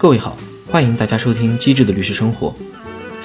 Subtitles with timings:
[0.00, 0.36] 各位好，
[0.70, 2.54] 欢迎大家收听《机智的律师生活》。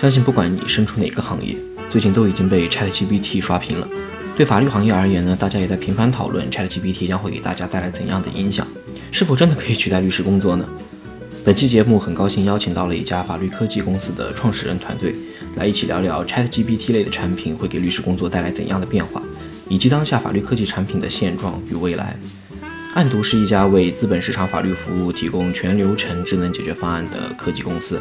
[0.01, 1.55] 相信不管你身处哪个行业，
[1.87, 3.87] 最近都已经被 ChatGPT 刷屏了。
[4.35, 8.65] 对法律行业而言呢，大家也在频繁讨论 ChatGPT 将会给大家带来怎样的影响，
[9.11, 10.65] 是否真的可以取代律师工作呢？
[11.45, 15.13] 本期节目很高兴邀请到了一家法律科技公司的创始人团队，
[15.55, 19.21] 来一起聊聊 ChatGPT 类的产品会给律师工作带来怎样的变化，
[19.69, 22.17] 以及当下法律科技产品的现状与未来。
[22.93, 27.99] 案读是一家为资本市场法律服务提供全流程智能解决方案的科技公司，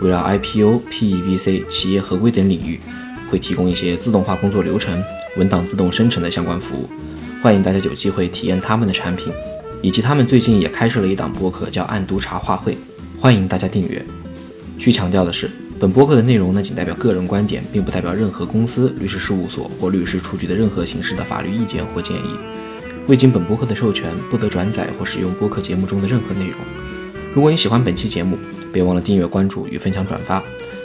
[0.00, 2.80] 围绕 IPO、PEVC、企业合规等领域，
[3.30, 5.04] 会提供一些自动化工作流程、
[5.36, 6.88] 文档自动生成的相关服务。
[7.42, 9.30] 欢迎大家有机会体验他们的产品，
[9.82, 12.74] 以及他们最近也开设了一档播客叫“案读茶话会”，
[13.20, 14.02] 欢迎大家订阅。
[14.78, 22.30] 需强调的是，本播客的内容呢仅代表个人观点，并不代表任何公司、律师事务所或律师出具的任何形式的法律意见或建议。
[23.08, 26.58] 未经本播客的授权，不得转载或使用播客节目中的任何内容。
[27.34, 28.38] 如果你喜欢本期节目，
[28.72, 30.42] 别忘了订阅、关注与分享转发。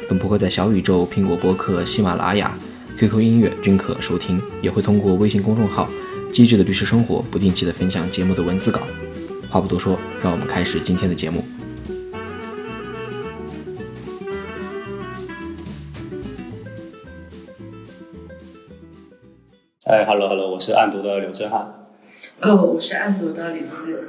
[0.09, 2.57] 本播客在小宇宙、苹果播客、喜马拉雅、
[2.97, 5.87] QQ 音乐均可收听，也会通过微信公众号
[6.33, 8.81] “机智的律师生活”不定期的分享节目的文字稿。
[9.49, 11.45] 话不多说，让我们开始今天的节目。
[19.85, 21.86] 哎，Hello Hello，我是案读的刘振汉。
[22.39, 23.99] 哦，我是案读的李思。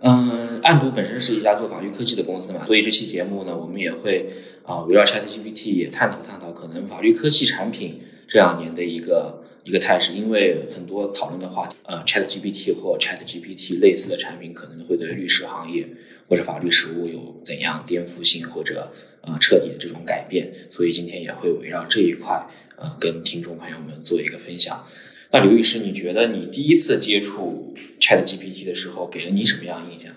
[0.00, 4.26] 嗯，案读本身是一家做法律科技的公司嘛，所以这期节目呢，我们也会
[4.62, 15.86] 啊围绕 ChatGPT 也探讨探讨可能法律科技产品这两年的一个一个态势，因为很多讨论的话题，呃，ChatGPT 或 ChatGPT 类似的产品可能会对律师行业
[16.26, 24.86] 或者法律实务有怎样颠覆性或者呃彻底的这种改变，所以今天也会围绕这一块呃跟听众朋友们做一个分享。
[25.30, 30.10] 那刘律师，你觉得你第一次接触 Chat GPT 的时候，给了你什么样的印象？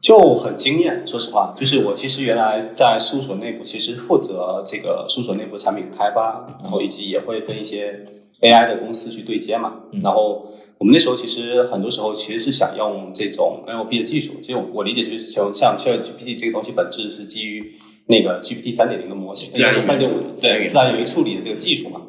[0.00, 8.04] 就很惊艳，说实话，就是我其实原来在事务所内部，其实负责这个事务所内部产品开发，然后以及也会跟一些
[8.40, 9.74] AI 的公司去对接嘛。
[10.02, 10.46] 然后
[10.78, 17.74] 我们那时候其实很多时候其实是想用这种 NLP 的技术，其实我理解就是像像 Chat GPT 这个东西本质是基于
[18.06, 22.02] 那个 GPT 三点零的模型，自然三点五对自然语言处理的这个技术嘛。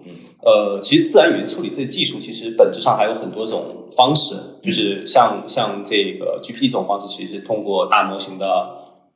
[0.49, 4.33] 呃，其实自然语言处理这个技术，其实本质上还有很多种方式，
[4.63, 8.45] 就是像像这个 GPT 这种方式，其实是通过大模型的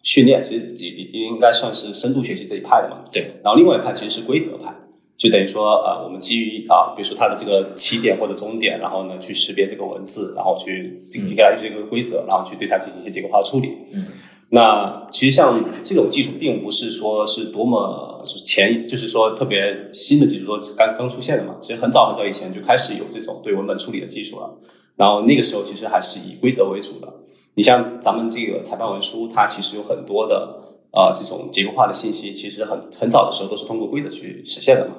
[0.04, 2.98] 训练，其实也也应该算是深度学习这一派的嘛。
[3.12, 3.26] 对。
[3.44, 4.72] 然后另外一派其实是规则派，
[5.18, 13.70] 就等于说呃，我们基于啊，比如说它的这个起点或者终点，然后呢去识别这个文字，然后去你给它这个规则，然后去对它进行一些结构化处理。
[13.94, 14.06] 嗯。
[14.50, 21.56] 那其实像这种技术，并不是说是多么前，就是说特别新的技术，说刚刚出现的嘛。
[21.60, 24.58] 其实很早很早以前就开始有这种对文本处理的技术了。
[24.96, 27.12] 然后那个时候其实还是以规则为主的。
[27.56, 30.56] 你像咱们这个裁判文书，它其实有很多的
[30.92, 34.94] 呃这种结构化的信息，其实很很早的时候都是通过规则去实现的嘛。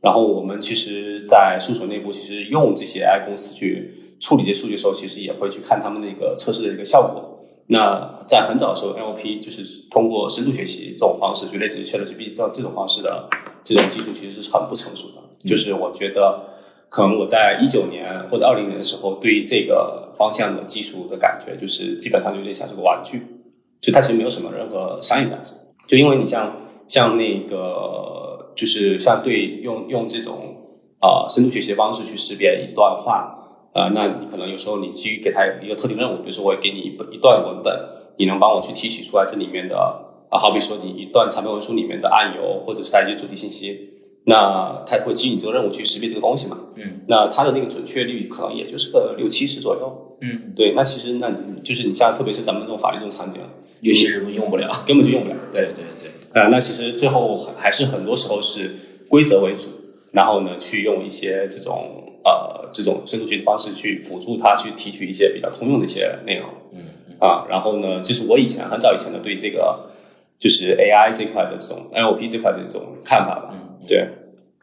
[0.00, 7.45] 然后我们其实，在事务所内部，其实用这些 AI 公司去处理这些数据的时候，其实也会去看他们那个测试的一个效果。
[7.68, 13.28] 那在很早的时候，NLP 就是通过深度学习这种方式，就类似于 ChatGPT 这这种方式的
[13.64, 15.14] 这种技术，其实是很不成熟的。
[15.44, 16.44] 就是我觉得，
[16.88, 23.20] 可能我在一九年或者二零年的时候，对于这个方向的技术的感觉，就是基本上就有点像是个玩具，
[23.80, 25.54] 就它其实没有什么任何商业价值。
[25.88, 26.56] 就因为你像
[26.86, 30.54] 像那个，就是像对用用这种
[31.00, 33.32] 啊深度学习的方式去识别一段话。
[33.76, 37.78] 呃，那你可能有时候你基于给他一个特定任务，比如说我给你一一段文本，
[38.16, 39.76] 你能帮我去提取出来这里面的
[40.30, 43.78] 啊，好比说你一段长篇文书里面的案由或者是它一些主题信息，
[44.24, 46.58] 那它会基于你这个任务去识别这个东西嘛？
[46.76, 50.16] 嗯，那它的那个准确率可能也就是个六七十左右。
[50.22, 51.30] 嗯，对，那其实那
[51.62, 53.38] 就是你像特别是咱们这种法律这种场景，
[53.82, 55.36] 尤其是用不了，根本就用不了。
[55.52, 55.84] 对对对。
[56.32, 58.74] 呃，那其实最后还是很多时候是
[59.06, 59.68] 规则为主，
[60.12, 62.04] 然后呢去用一些这种。
[62.26, 66.80] 呃，这种深度学习方式去辅助他去提取一些比较通用的一些内容，嗯
[67.20, 69.88] 啊，然后呢，这是我以前很早以前的对这个
[70.36, 73.54] 就是 AI 这块的这种 NLP 这块的这种看法吧，
[73.86, 73.98] 对。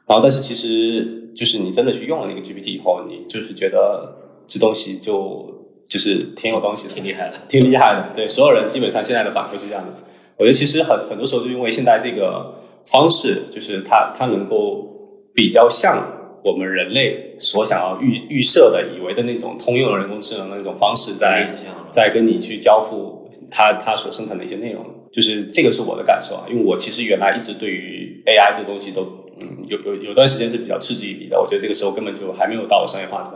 [0.06, 4.14] 然后，但是其实就是你真的去用了那个 GPT 以后，你就是觉得
[4.46, 5.50] 这东西就
[5.86, 8.14] 就是挺有东西的，挺厉害的，挺厉害的。
[8.14, 9.94] 对，所有人基本上现在的反馈是这样的。
[10.36, 12.54] 我觉得其实很很多时候就因为现在这个
[12.86, 14.86] 方式，就是它它能够
[15.34, 16.20] 比较像。
[16.44, 21.56] 我们人类所想要预预设的、以为的那种通用的人工智能的那种方式，在
[21.90, 26.46] 在跟你去交付它它所生产的一些内容，就是这个是我的感受啊。
[26.50, 29.04] 因为我其实原来一直对于 AI 这东西都
[29.42, 33.32] 嗯有有有段时间是比较嗤之以鼻的，我觉得这个时候根本就还没有到商业化头。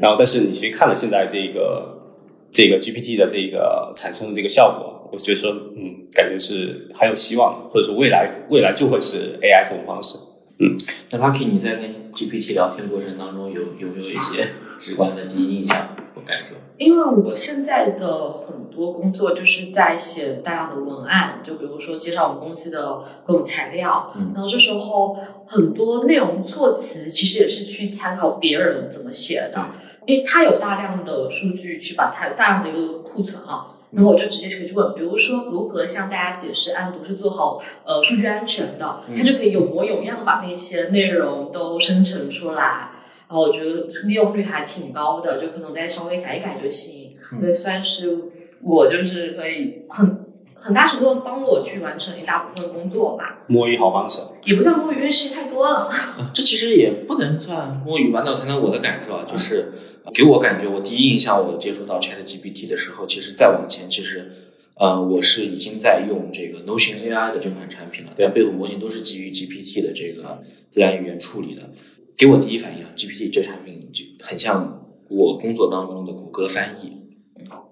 [0.00, 2.02] 然后，但是你去看了现在这个
[2.50, 10.18] 这个 GPT 的这个产生的这个效果，我觉得说，嗯，感觉是很有希望的，或者说未来未来就会是 AI 这种方式。
[10.58, 10.76] 嗯，
[11.10, 16.54] 那 Lucky，你在跟 GPT 聊天过程当中有有没有一些直观的第一印象或感受？
[16.78, 25.16] 因为我现在的很多工作就是在写大量的文案，就比如说介绍我们公司的各种材料，嗯然后这时候
[25.46, 29.68] 很多内容措辞其实也是去参考别人怎么写的，
[30.06, 33.66] 因为他有大量的数据去把它有大量的一个库存啊。
[33.92, 42.90] 然后我就直接可以去问，比如说如何向大家解释安读是做好呃数据安全的，他就可以有模有样把那些内容都生成出来。
[43.28, 47.12] 然后我觉得利用率还挺高的，就可能再稍微改一改就行。
[47.40, 48.16] 所以算是
[48.62, 54.36] 我就是可以很很大程度地帮我去完成一大部分工作吧，摸鱼好帮手。
[54.44, 55.90] 也不算摸鱼，因为事情太多了。
[56.32, 58.22] 这其实也不能算摸鱼吧。
[58.24, 59.72] 那我谈谈我的感受啊，就是
[60.14, 64.30] 给我感觉，我第一印象我接触到 Chat GPT 的时候，其实再往前，其实
[64.74, 71.70] 呃，我是已经在用这个 Notion AI 的这款产品了，它背后模型都是基于 GPT 的这个自然语言处理的。
[72.16, 76.92] 给我第一反应啊，GPT 这产品就很像我工作当中的谷歌翻译。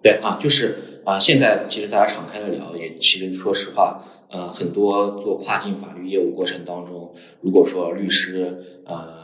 [0.03, 9.24] 对啊，就是啊、现在其实大家敞开的聊，也其实说实话，呃，很多做跨境法律业务过程当中，如果说律师呃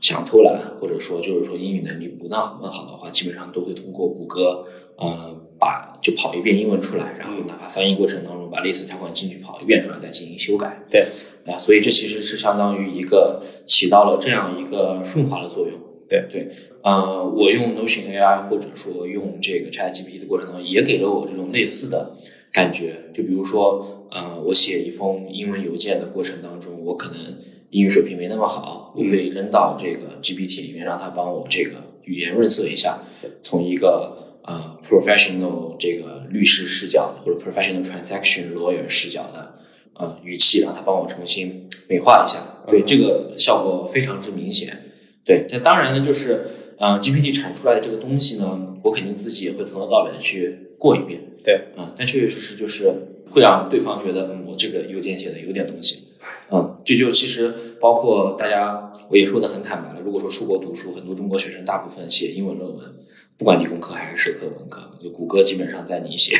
[0.00, 4.64] 想偷懒，或者说就是说英语能力不那么好的话，基本上都会通过谷歌
[4.96, 10.84] 呃把就跑一遍英文出来，然后哪怕翻译过程当中把类似条款进去跑一遍出来，再进行修改。
[10.90, 11.08] 对
[11.46, 15.78] 啊，所以这其实是相当于一个起到了这样一个顺滑的作用。
[16.08, 16.48] 对对，
[16.84, 22.12] 呃，我用 Notion AI 或者说用这个 ChatGPT 的过程当中，也给了我这种类似的
[22.52, 23.10] 感觉。
[23.12, 27.38] 就比如说，呃，我写一封英文邮件的过程当中，我可能
[27.76, 31.72] 英语水平没那么好，我可以扔到这个 GPT 里面，让他帮我这个
[32.04, 33.00] 语言润色一下，
[33.42, 39.58] 从一个呃 professional 这个律师视角的或者 professional transaction lawyer 视角的
[39.92, 42.38] 呃语气，让他帮我重新美化一下。
[42.66, 44.74] 对，这个效果非常之明显。
[45.22, 46.46] 对，这当然呢，就是
[46.78, 51.20] 呃 GPT 产出来的这个东西呢，我肯定自己也会从头到尾的去过一遍。
[51.44, 52.90] 对，嗯，但确确实实就是
[53.28, 56.04] 会让对方觉得，嗯，我这个邮件写的有点东西。
[56.50, 60.00] 嗯，这就其实包括大家，我也说的很坦白了。
[60.00, 62.94] 如果说出国读书，很多中国学生大部分写英文论文，
[63.36, 66.38] 不管理工科还是社科文科，就谷歌基本上在你写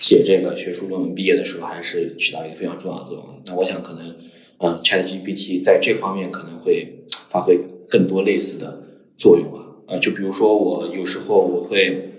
[0.00, 3.42] 写这个学术论文毕业的时候，还是起到一个非常重要的作用。
[3.46, 4.16] 那我想可能，
[4.58, 8.82] 嗯，ChatGPT 在这方面可能会发挥更多类似的
[9.16, 9.66] 作用啊。
[9.86, 12.10] 呃，就比如说我有时候我会，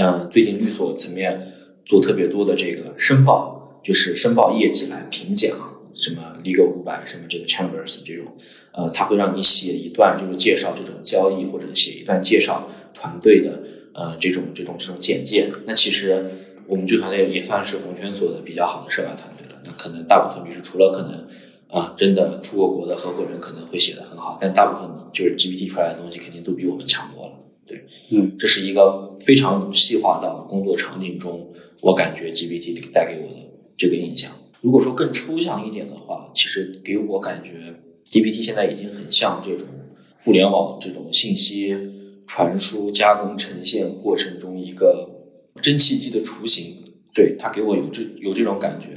[0.00, 1.52] 嗯、最近律所层面
[1.84, 5.56] 做特别多的这个申报，就是申报业绩来评奖，
[5.96, 8.26] 什么 Legal 五百，什么这个 Chambers 这种，
[8.72, 13.62] 呃，他会让你写一段就是介绍这种交易，或者写一段介绍团队的
[13.92, 15.50] 呃这种这种这种简介。
[15.66, 16.24] 那其实
[16.66, 19.62] 我们这个团队也算是红圈做的比较好的涉外团队了。
[19.64, 21.26] 那可能大部分律师除了可能
[21.68, 27.32] 啊、真的出过国的合伙人可能会写的很好，但大部分就是 GPT 出来的东西肯定都比我们强多了。
[27.66, 31.52] 对，嗯，这是一个非常细化到工作场景中，
[31.82, 34.30] 我感觉 GPT 带给我的这个印象。
[34.64, 37.74] 如果说更抽象一点的话，其实给我感觉
[38.10, 39.68] GPT 现在已经很像这种
[40.16, 41.76] 互联网这种信息
[42.26, 45.06] 传输、加工、呈现过程中一个
[45.60, 46.82] 蒸汽机的雏形。
[47.12, 48.88] 对它给我有这有这种感觉。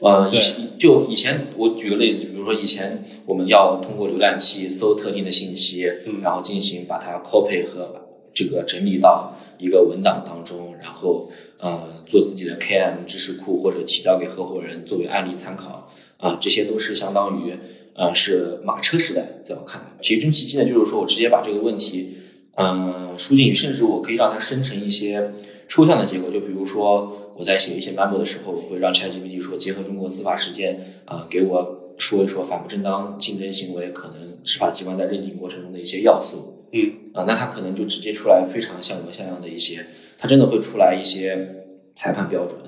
[0.00, 11.28] 呃，以前就以前我举个例子，比如说以前我们要通过浏览器搜特定的信息，嗯然后进行把它 copy 和这个整理到一个文档当中，然后
[11.58, 17.54] 呃做自己的 KM 知识库或者提交给合伙人作为案例参考啊、这些都是相当于
[17.94, 22.14] 呃是马车时代，在我看来，其实蒸汽机呢，就是说我直接把这个问题
[22.56, 25.32] 嗯、输进去，甚至我可以让它生成一些
[25.68, 36.66] 抽象的结果，就比如说我在写一些 memo 的时候，我会让 ChatGPT 说结合中国司法实践啊、给我说一说反不正当竞争行为可能执法机关在认定过程中的一些要素。
[36.72, 39.86] 嗯啊，那它可能就直接出来非常像模像样的一些，
[40.18, 42.58] 它真的会出来一些裁判标准，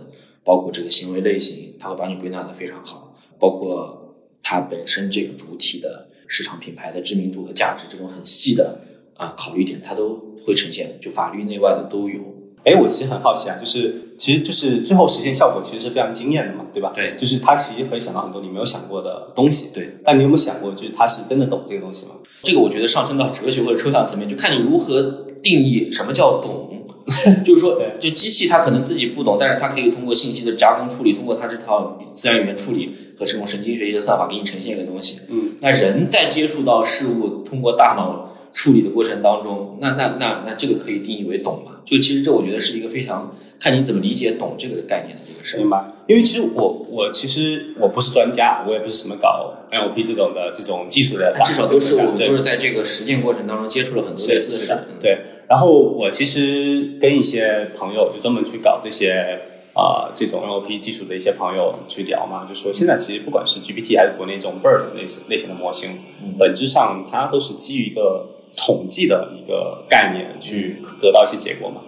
[0.45, 8.81] 包括这个行为类型，它会把你归纳的非常好，包括它本身这个主体的市场品牌的知名度和价值这种很细的
[9.17, 12.21] 啊考虑点，它都会呈现，就法律内外的都有。
[12.63, 16.93] 哎，我其实很好奇啊，就是其实就是最后实现效果其实是非常惊艳的嘛，对吧？
[16.95, 19.71] 对就是它其实可以想到很多你没有想过的东西。
[19.73, 22.17] 对，但你有没有想过，就是他是真的懂这个东西吗？
[22.43, 25.03] 这个我觉得上升到哲学或者抽象层面，就看你如何
[25.43, 26.69] 定义什么叫懂。
[27.45, 35.21] 就是说对，就机器它可能自己不懂，但是它可以通过信息的加工处理，通过它这套自然语言处理和这种神经学习的算法给你呈现一个东西。
[35.29, 41.73] 嗯，那人在接触到事物，通过大脑处理的过程当中，那那那那这个可以定义为懂嘛？
[41.85, 45.61] 就其实这我觉得是一个非常看你怎么理解懂这个概念的这个事儿。
[45.61, 45.85] 明白？
[46.07, 55.19] 因为其实我我其实我不是专家，我也不是什么搞 NLP 这种的这种技术的，至少都是我们都是在这个实践过程当中接触了很多类似的事对，
[55.51, 59.37] 然后我其实跟一些朋友就专门去搞这些
[59.73, 68.27] 啊、这种 NLP 技术的一些朋友去聊嘛，就说现在其实不管是 GPT 还是国内这种 BERT 类型类型的模型，嗯本质上它都是基于一个
[68.57, 71.81] 统计的一个概念去得到一些结果嘛。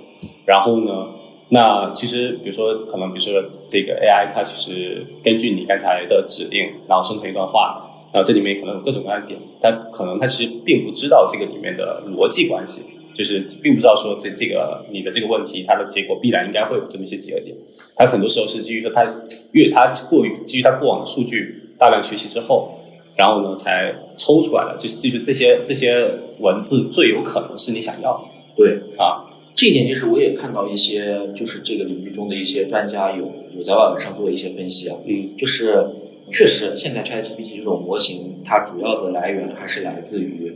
[0.46, 1.08] 然后呢，
[1.50, 7.88] 那其实比如说可能比如说这个 AI 它其实根据你刚才的指令，然后生成一段话。
[8.12, 12.82] 然后这里面可能有各种各样的点，但可能它其实并不知道这个里面的逻辑关系，
[13.14, 17.56] 就是并不知道说这这个你的这个问题它的结果必然应该会有这么一些结合点。
[17.96, 19.04] 它很多时候是基于说它
[19.52, 22.78] 越它过于基于它过往的数据大量学习之后，
[23.16, 26.08] 然后呢才抽出来的，就是就是这些这些
[26.40, 28.24] 文字最有可能是你想要的
[28.56, 35.36] 对，啊，这一点就是我也看到一些就是这个领域中的一些专家有有在外文上做一些分析啊，嗯。
[35.36, 35.86] 就是
[36.30, 40.50] 确实现在 ChatGPT 这种模型，它主要的来源还是来自于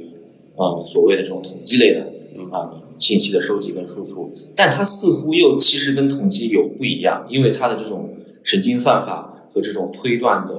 [0.57, 2.07] 嗯所谓的这种统计类的
[2.51, 10.55] 啊、信息的收集跟输出，但它似乎又其实跟统计有不一样，因为它的这种神经算法和这种推断的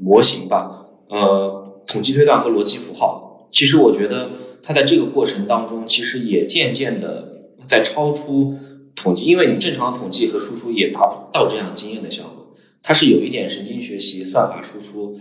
[0.00, 4.30] 模型吧，呃，统计推断和逻辑符号，其实我觉得
[4.62, 8.54] 它在这个过程当中，其实也渐渐的在超出
[8.96, 15.18] 统计，因为你正常的统计和输出也达不到这样惊艳的效果，它是有一点神经学习、算法输出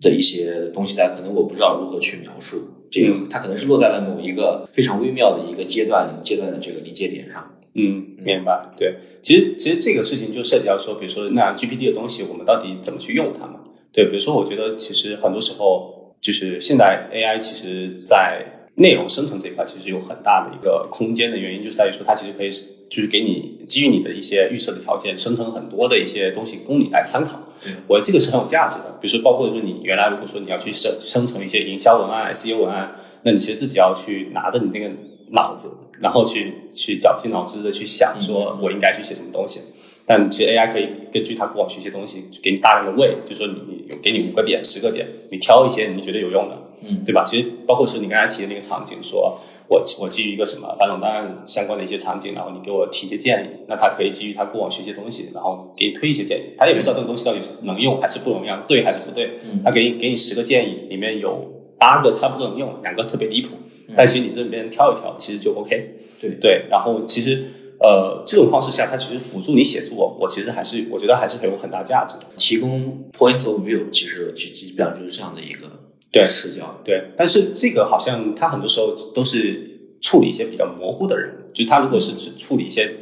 [0.00, 2.62] 的一些东西在，可能我不知道如何去描述。
[2.94, 7.50] 这个，它可能是落在了某一个非常微妙的一个阶段阶段的这个临界点上。
[7.74, 8.72] 嗯，明白。
[8.76, 13.60] 对，其实其实这个事情就涉及到说，比如说那 GPT 的东西，我们到底怎么去用它嘛？
[13.92, 22.50] 对，比如说我觉得其实很多时候就是现在 AI 其实在内容生成这一块其实有很大的一个空间的原因，就在于说它其实可以
[22.88, 27.40] 就是给你基于你的一些预设的条件，生成很多的一些东西供你来参考。
[27.62, 28.98] 对我这个是很有价值的。
[29.00, 34.90] 比如说，包括说你原来如果说你要去生生成一些营销文案、SEO 文案，那你其实自己要去拿着你那个
[35.30, 39.60] 脑子，然后去去绞尽脑汁的去想，说我应该去写什么东西。
[40.06, 47.24] 但其实 AI 可以根据它过往学习的东西，给你大量的喂，就说你给你五个点、十个点，你挑一些你觉得有用的，嗯对吧？
[47.24, 56.54] 其实包括说你刚才提的那个场景，说我我基于一个什么反垄断相关的一些场景，然后你给我提一些建议，那他可以基于他过往学习的东西，然后给你推一些建议。
[56.58, 59.36] 他也不知道这个东西到底是能用还是不能用，对还是不对。
[59.52, 63.56] 嗯他给你给你十个建议，里面有八个差不多能用，两个特别离谱，
[63.96, 65.94] 但其实你这边挑一挑，其实就 OK。
[66.20, 67.46] 对对，然后其实
[67.80, 72.24] 呃这种方式下，它其实辅助你写作，我其实还是我觉得还是很有很大价值的。
[72.36, 75.68] 提供 points of view，其实基基本上就是这样的一个
[76.14, 76.80] 对视角。
[76.84, 82.94] 对，但是这个好像他很多时候都是处理一些比较模糊的任务，就他如果是只处理一些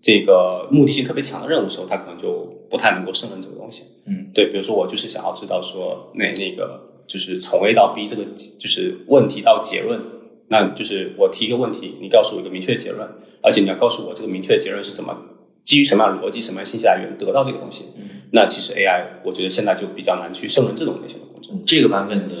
[0.00, 3.84] 这个目的性特别强的任务的时候，他可能就不太能够胜任这个东西。
[4.06, 8.24] 嗯，对，比如说我就是想要知道说那那个就是从 A 到 B 这个
[8.58, 10.00] 就是问题到结论，
[10.48, 13.08] 那就是我提一个问题，你告诉我一个明确的结论，
[13.42, 15.16] 而且你要告诉我这个明确的结论是怎么
[15.64, 17.86] 基于什么样的逻辑、什么样的信息来源得到这个东西。
[18.32, 21.52] 那其实 AI 我觉得现在就比较难去胜任这种类型的工作。
[21.52, 22.34] 嗯，这个版本的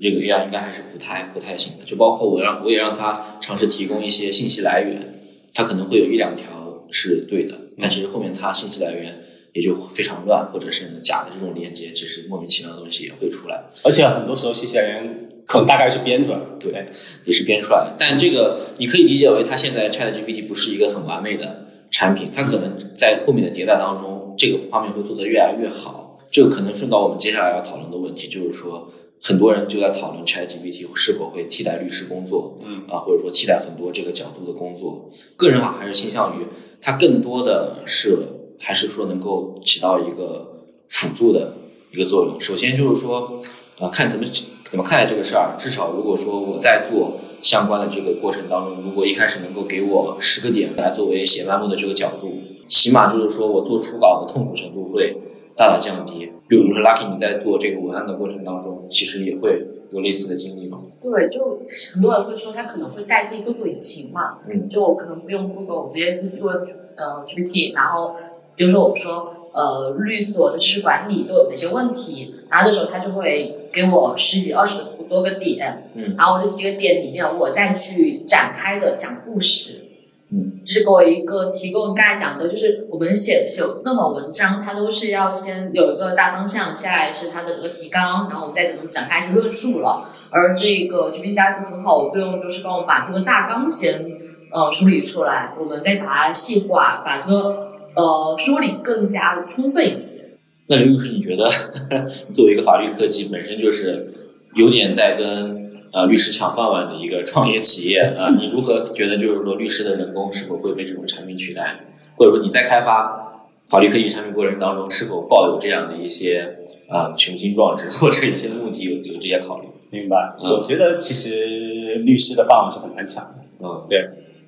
[0.00, 5.22] 这个 AI 应该还是不太不太行的，就包括我让我也让他尝试提供一些信息来源，
[5.54, 9.18] 他可能会有一两条是对的，但其实后面他信息来源
[9.52, 16.44] 也就非常乱，或者是假的这种连接，其实莫名其妙的东西也会出来，而且很多时候信息来源可能大概是编出来的。
[16.60, 16.86] 对，
[17.24, 17.94] 也是编出来的。
[17.98, 26.20] 但这个你可以理解为它现在 ChatGPT 不是一个很完美的产品，它可能在后面的迭代当中，这个方面会做得越来越好。
[26.30, 35.10] 这个可能顺到我们接下来要讨论的问题，就是说，很多人就在讨论 ChatGPT 是否会替代律师工作，嗯啊，或者说替代很多这个角度的工作。
[35.36, 36.46] 个人哈还是倾向于
[36.80, 38.18] 它更多的是
[38.60, 41.54] 还是说能够起到一个辅助的
[41.92, 42.40] 一个作用。
[42.40, 43.40] 首先就是说，
[43.78, 44.24] 啊，看怎么
[44.70, 45.56] 怎么看待这个事儿。
[45.58, 55.16] 至少如果说我在做相关的这个过程当中，如果一开始能够给我十个点来作为写栏目的这个角度，起码就是说我做初稿的痛苦程度会
[55.56, 56.32] 大大降低。
[56.48, 60.80] 比如说 Lucky 你在做这个文案的过程当中，其实也会有类似的经历吗？
[61.02, 61.60] 对，就
[61.92, 68.12] 很多人会说他可能会代替搜索引擎嘛，嗯就我可能不用 Google，我直接是用呃 GPT，然后
[68.54, 79.85] 比如说我说呃律所的事管理都有哪些问题，然后这时候他就会给我十几二十多个点，嗯然后这几个点里面我再去展开的讲故事，
[80.32, 90.10] 嗯，就是给我一个提供刚才讲的，就是我们写写任何文章，它都是要先有一个大方向，下来是它的这个提纲，然后我们再怎么展开去论述了。
[90.30, 94.04] 而这个 GPT 大家很好的作用就是帮我们把这个大纲先
[94.52, 100.22] 呃梳理出来，我们再把它细化，把这个呃梳理更加充分一些。
[100.66, 101.48] 那刘律师，你觉得
[102.34, 104.12] 作为一个法律科技，本身就是
[104.54, 105.65] 有点在跟
[105.96, 111.80] 呃律师抢饭碗的一个创业企业啊、你如何觉得就是说律师的人工是否会被这种产品取代，
[112.16, 116.54] 或者说你在开发法律科技产品过程当中，是否抱有这样的一些
[116.90, 119.66] 啊、雄心壮志或者一些目的有有这些考虑？
[119.90, 120.16] 明白？
[120.38, 123.38] 嗯我觉得其实律师的饭碗是很难抢的。
[123.62, 123.98] 嗯对，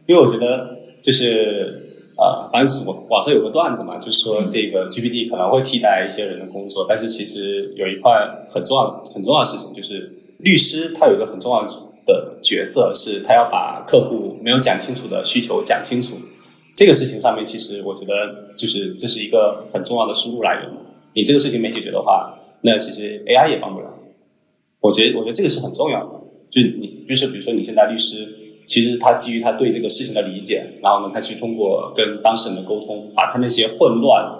[0.07, 8.13] 因为我觉得就是呃，反正网网上有个段子嘛，就是说这个 GPT 可能会替代一些人的工作，但是其实有一块
[8.51, 11.67] 很重要很重要的事情，就是律师他有一个很重要
[12.07, 16.17] 的角色，是他要把客户没有讲清楚的需求讲清楚。
[16.75, 20.71] 这个事情上面，其实我觉得就是这是一个很重要的输入来源。
[21.15, 23.93] 你这个事情没解决的话，那其实 AI 也帮不了。
[24.81, 26.11] 我觉得，我觉得这个是很重要的。
[26.51, 28.29] 就你，就是比如说你现在律师，
[28.65, 34.33] 其实他基于他对这个事情的理解，然后呢，他去通过跟当事人的沟通，把他那些混乱、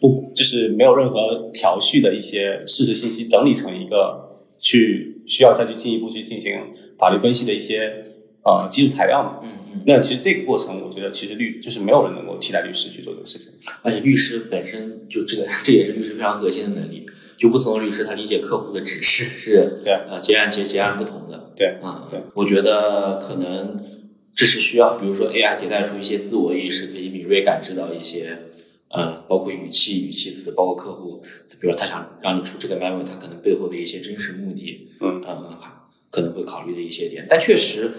[0.00, 6.58] 不就是没有任何条序的一些事实信息整理成一个去需要再去进一步去进行
[6.98, 8.06] 法律分析的一些
[8.42, 9.40] 呃基础材料嘛。
[9.42, 13.48] 嗯嗯，那其实这个过程，我觉得其实律就是没有人能够替代律师去做这个事情。
[13.82, 17.06] 而且律师本身就这个，这也是律师非常核心的能力。
[17.36, 21.50] 就不同的律师，他理解客户的指示是对呃截然截截然不同的。
[21.56, 23.82] 对啊，对，我觉得可能
[24.32, 28.38] 这是需要，比如说 AI 迭代出一些自我意识，可以敏锐感知到一些，
[28.96, 31.20] 呃，包括语气、语气词，包括客户，
[31.60, 35.58] 比如说他想让你出这个 memo，他可能背后的一些真实目的，嗯嗯，
[36.10, 37.26] 可能会考虑的一些点。
[37.28, 37.90] 但确实，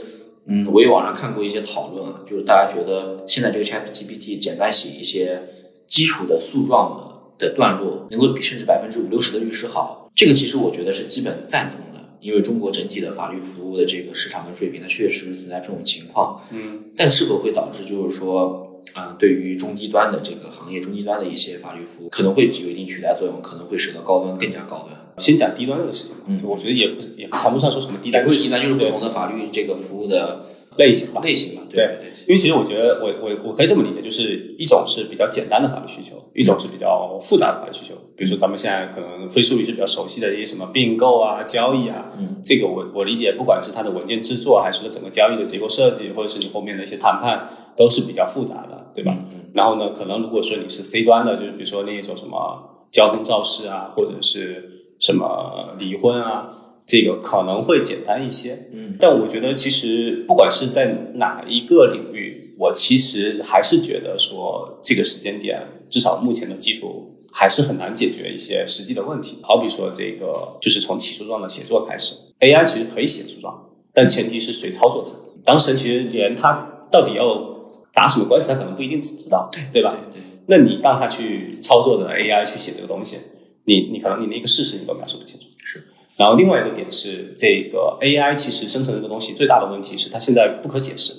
[0.45, 5.43] 嗯，我也网上看过一些讨论啊，就是大家觉得现在这个 ChatGPT 简单写一些
[5.85, 7.15] 基础的诉状的。
[7.37, 16.41] 的段落能够比甚至百分之五六十的律师好，这个其实我觉得是基本赞同的，因为中国整体的法律服务的这个市场跟水平，它确实存在这种情况。
[16.53, 24.95] 嗯，但是否会导致就是说，啊、对于中低端的这个行业，中低端的一些法律服务可能会有一定取代作用，可能会使得高端更加高端。
[25.17, 30.45] 先讲低端这个事情吧，嗯我觉得也不是也谈不上说什么低端，不是低端，就是不同的法律这个服务的
[30.75, 31.21] 类型吧。
[31.23, 31.61] 类型吧。
[31.69, 37.95] 对对对因为其实我觉得我我我可以这么理解，就是一种是比较简单的法律需求，一种是比较复杂的法律需求。
[38.17, 49.15] 比如说咱们现在可能非术律师比较熟悉的一些什么并购啊、交易啊，嗯，这个我我理解，不管是它的文件制作，还是说整个交易的结构设计，或者是你后面的一些谈判，都是比较复杂的，对吧？
[49.53, 56.49] 然后呢，可能如果说你是 C 端的，就是比如说那一种什么交通肇事啊，或者是什么离婚啊，
[56.85, 58.69] 这个可能会简单一些。
[58.71, 69.39] 嗯但我觉得其实不管是在哪一个领域，我其实还是觉得说这个时间点，至少目前的技术还是很难解决一些实际的问题。
[69.41, 75.11] 好比说这个，就是从起诉状的写作开始，AI 其实可以写诉状，但前提是谁操作它。
[75.43, 77.54] 当事人其实连他到底要
[77.95, 79.95] 打什么官司，他可能不一定知道，对对吧？
[80.13, 83.17] 对那你让他去操作的 AI 去写这个东西，
[83.63, 85.47] 你你可能你连一个事实你都描述不清楚。
[85.63, 85.83] 是。
[86.17, 91.13] 然后另外一个点是，这个 AI 其实生成这个东西最大的问题是它现在不可解释，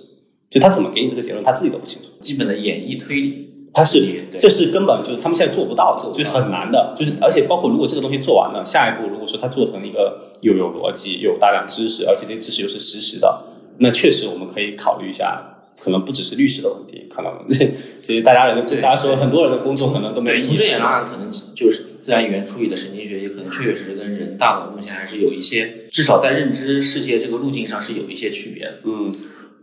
[0.48, 2.08] 就它怎么给你这个结论，它自己都不清楚。
[2.20, 4.00] 基本的演绎推理，它是
[4.38, 13.44] 这是根本就是他们现在做不到的，就是很难的，就是而且包括如果这个东西做完了，下一步如果说它做成一个又有逻辑又有大量知识，而且这些知识又是实时的，
[13.78, 17.32] 那确实我们可以考虑一下，可能不只是律师的问题，可能
[18.02, 28.78] 这些大家人的对大家说很多人的工作可能都没对，意义从这点来看，可能就是自然语言处理的神经学，也可能确确实实跟人大脑目前还是有一些，至少在认知世界这个路径上是有一些区别的。
[28.84, 29.12] 嗯，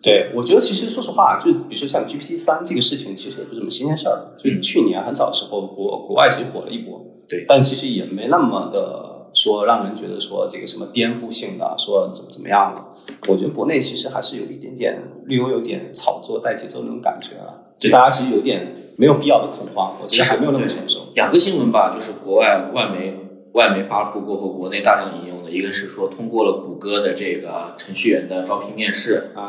[0.02, 4.34] 对，我觉得其实说实话，就是比如说像 GPT 三这个事情，其实也不是什么新鲜事儿。
[4.38, 7.46] 就是去年很早的时候，国国外其实火了一波，对。
[7.48, 9.13] 但其实也没那么的
[9.44, 12.82] 说让人觉得说这个什么颠覆性的，说怎么怎么样的。
[13.28, 21.00] 我觉得国内其实还是有一点点略微有点炒作带节奏那种感觉啊，就大家其实有点没有必要的恐慌，我觉得还没有那么成熟。
[21.16, 23.18] 两个新闻吧，就是国外外媒
[23.52, 29.42] 外媒发布过后，国内大量引用的，一个是说通过了谷歌的这个程序员的招聘面试，啊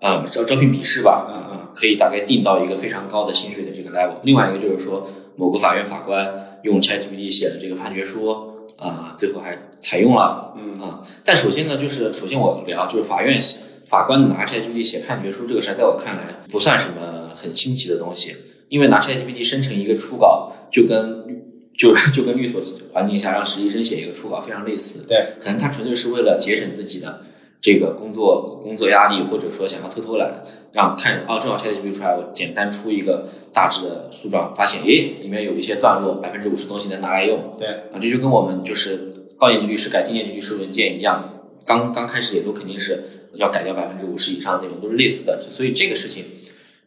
[0.00, 4.14] 哈，啊、招招聘笔试吧，嗯啊、可以大概定到一个非常高的薪水的这个 level。
[4.22, 8.49] 另外一个就是说，某个法院法官用 ChatGPT 写的这个判决书，
[8.80, 10.80] 啊、最后还采用了，嗯。
[10.80, 13.38] 啊、但首先呢，就是首先我聊就是法院
[13.86, 18.34] 法官拿 ChatGPT 写判决书这个事儿，在我看来不算什么很新奇的东西，
[18.68, 21.44] 因为拿 ChatGPT 生成一个初稿，就跟
[21.76, 22.62] 就就跟律所
[22.92, 27.22] 环境下让实习生写一个初稿非常类似，对，可能他纯粹是为了节省自己的
[27.60, 30.42] 这个工作工作压力，或者说想要偷偷懒，
[30.72, 37.52] 让看哦，正好 ChatGPT 出来，我简单出一个大致的诉状，发现诶里面有一些段落，百分之五十东西能拿来用。
[37.58, 45.40] 对啊，这就跟我们就是高年级律师改低年级律师文件一样，刚刚开始也都肯定是要改掉百分之五十以上的内容，都是类似的。
[45.50, 46.24] 所以这个事情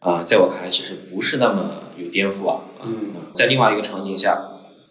[0.00, 2.60] 啊、在我看来其实不是那么有颠覆啊。
[2.78, 4.38] 啊嗯在另外一个场景下，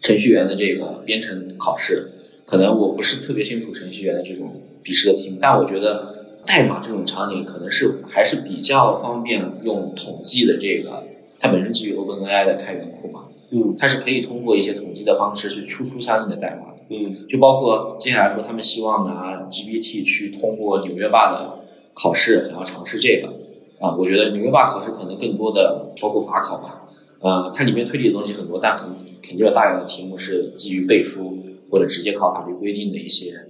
[0.00, 2.10] 程序员的这个编程考试，
[2.44, 11.02] 可能我不是特别清楚程序员的这种笔试的题目，但我觉得代码这种场景可能是还是比较方便用统计的这个，
[11.40, 16.84] 它本身基于 OpenAI 的开源库嘛，嗯它是可以通过一些统计的方式去输出相应的代码的。
[16.90, 21.60] 嗯就包括接下来说，他们希望拿 GPT 去通过纽约霸的
[21.94, 23.28] 考试，想要尝试这个
[23.80, 23.96] 啊。
[23.96, 26.82] 我觉得纽约霸考试可能更多的包括法考吧，
[27.20, 28.90] 呃，它里面推理的东西很多，但很
[29.22, 31.38] 肯定有大量的题目是基于背书
[31.70, 33.46] 或者直接考法律规定的一些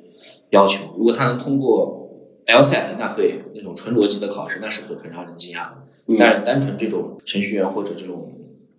[0.51, 0.85] 要求。
[0.97, 2.09] 如果他能通过
[2.47, 5.77] LSAT，那会那种纯逻辑的考试，那是会很让人惊讶的。
[6.07, 8.31] 嗯但是单纯这种程序员或者这种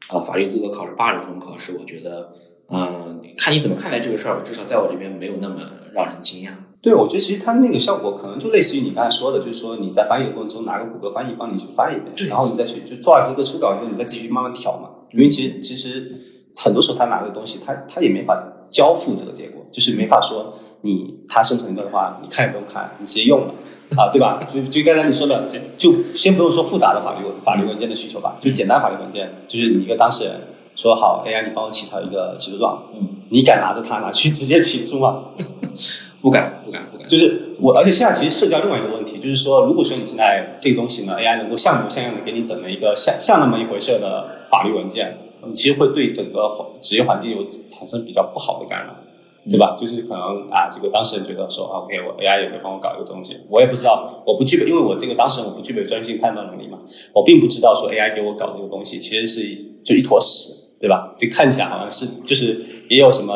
[0.08, 2.30] 啊、法律资格考试八十分考试，我觉得，
[2.70, 4.44] 嗯、看你怎么看待这个事儿吧。
[4.46, 5.56] 至少在我这边没有那么
[5.94, 6.50] 让人惊讶。
[6.80, 14.90] 对，我觉得其实它那个效果可能就类似于你刚才说的，就是说你在翻译的过程中拿个谷歌翻译帮你去翻一遍，然后你再去就做完一个初稿以后，你再继续慢慢调嘛。
[15.12, 16.12] 因为其实其实
[16.56, 18.36] 很多时候他拿的东西，他他也没法
[18.76, 23.54] 交付这个结果，就是没法说你他生成一个的话，你看也不用看，你直接用了
[23.96, 24.46] 啊，对吧？
[24.54, 30.42] 就就刚才你说的，就先不用说复杂的法律法律文件的需求吧，就简单法律文件，就是你一个当事人
[30.76, 35.24] 说好 AI，你帮我起草一个起诉状，嗯，你敢拿着它拿去直接起诉吗？
[36.22, 37.08] 不敢，不敢，不敢。
[37.08, 45.16] 就是我，而且现在其实涉及到另外一个问题，就是说，如果说你现在这个东西呢，AI 能够像模像样的给你整了一个像像那么一回事的法律文件，
[45.48, 48.96] 你其实会对整个环职业环境有产生比较不好的干扰，
[49.50, 49.76] 对吧？
[49.78, 56.80] 就是可能啊，这个当事人觉得说啊，OK，我 AI 也可以帮我搞一个东西，我也不知道，我不具备，因为我这个当事人我不具备专业性判断能力嘛，
[57.14, 59.42] 我并不知道说 AI 给我搞这个东西其实是
[59.84, 61.14] 就一坨屎，对吧？
[61.18, 63.34] 这看起来好像是就是也有什么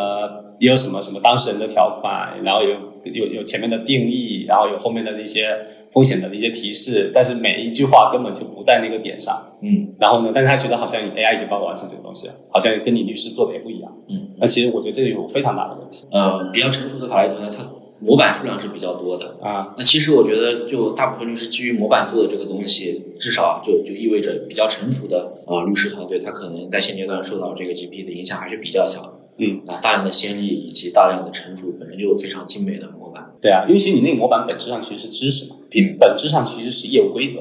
[0.60, 5.56] 也有什么什么当事人的条款，然后有有有前面的定义，然后有后面的那些
[5.92, 9.46] 风险的一些提示，但是每一句话根本就不在那个点上。
[9.62, 13.92] 嗯然后呢，但是他觉得好像你 AI 已经帮我完成这个东西了，好像跟你律师做的也不一样。
[14.08, 17.68] 嗯，那其实我觉得这个有非常大的问题呃，比较成熟的法律团队，它
[18.00, 19.36] 模板数量是比较多的。
[19.42, 19.76] 啊。
[19.78, 29.14] 那其实我觉得，就大部分律师基于模板做的这个东西，至少就就意味着比较成熟的啊、呃律师团队，他可能在现阶段受到这个 GPT 的影响还是比较小的。
[29.40, 33.26] 嗯，啊，大量的先例以及大量的成熟，本身就有非常精美的模板。
[33.42, 37.40] 对啊，因为其实你那个模板本质上其实是知识嘛，比本质上其实是业务规则。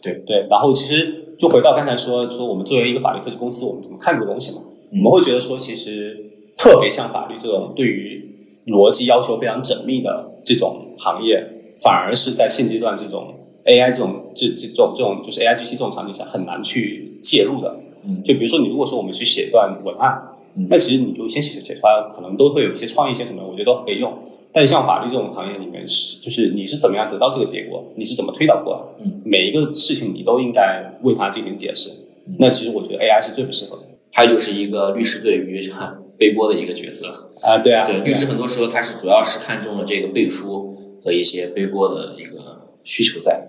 [0.00, 4.62] 对对，然后其实就回到刚才说说我们作为一个法律科技公司，我们怎么看这个东西嘛？
[4.92, 6.16] 嗯我们会觉得说，其实
[6.56, 8.28] 特别像法律这种对于
[8.66, 11.44] 逻辑要求非常缜密的这种行业，
[11.82, 13.34] 反而是在现阶段这种
[13.64, 17.76] AI 这种这这种这种就是 AI G C 这种场景下很难去介入的。
[18.04, 20.20] 嗯就比如说你如果说我们去写一段文案，
[20.54, 24.12] 嗯那其实你就先写写出来，可能都会有一些创意些什么，我觉得都可以用。
[24.52, 31.90] 但像法律这种行业里面是，就是你是怎么样得到这个结果，你是怎么推导过来，嗯，每一个事情你都应该为它进行解释。
[32.26, 33.82] 嗯那其实我觉得 AI 是最不适合的
[34.12, 35.68] 还有就是一个律师对于
[36.18, 37.30] 背锅的一个角色。
[37.42, 43.40] 啊，对啊，对，律师很多时候他是主要是看中了这个背书和一些背锅的一个需求在。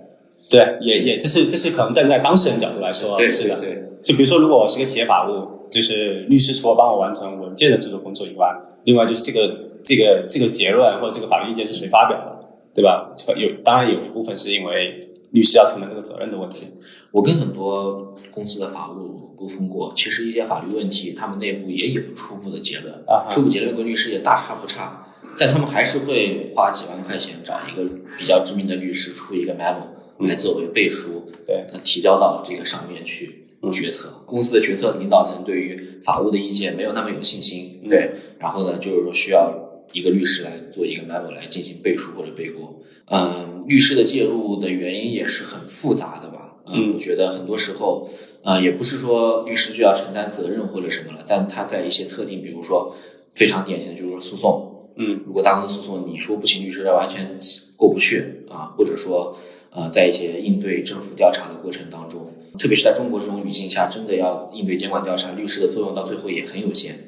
[0.50, 3.56] 对，也也这是这是可能站在当事人角度来说，对是的。
[3.60, 8.54] 对对，就比如说，如果我是个企业法务，就是律师除了帮我完成文件的制作工作以外，
[8.84, 13.16] 另外就是这个这个这个结论或者这个法律意见是谁发表的，对吧？
[13.38, 16.68] 有当然有一部分是因为律师要承担这个责任的问题。
[17.12, 25.08] 我跟很多公司的法务沟通过，其实一些法律问题，他们内部也有初步的结论，啊初步结论跟律师也大差不差，
[25.38, 27.84] 但他们还是会花几万块钱找一个
[28.18, 34.24] 比较知名的律师出一个 memo 来作为背书，对，他提交到这个上面去决策。
[34.26, 39.54] 公司的决策领导层对于法务的意见没有那么有信心，对，然后呢，就是说需要
[39.92, 42.82] 一个律师来做一个 memo 来进行背书或者背锅。
[43.08, 46.48] 嗯，律师的介入的原因也是很复杂的吧？
[46.74, 48.08] 嗯我觉得很多时候，
[48.44, 52.96] 呃，也不是说律师就要承担责任或者什么了，但他在一些特定，比如说
[53.30, 57.38] 非常典型的就是说诉讼，嗯如果大公司诉讼，你说不请律师，完全
[57.76, 59.36] 过不去啊，或者说
[59.72, 67.00] 呃，在一些应对政府调查的过程当中，特别是在中国这种语境下，真的要应对监管调查，律师的作用到最后也很有限。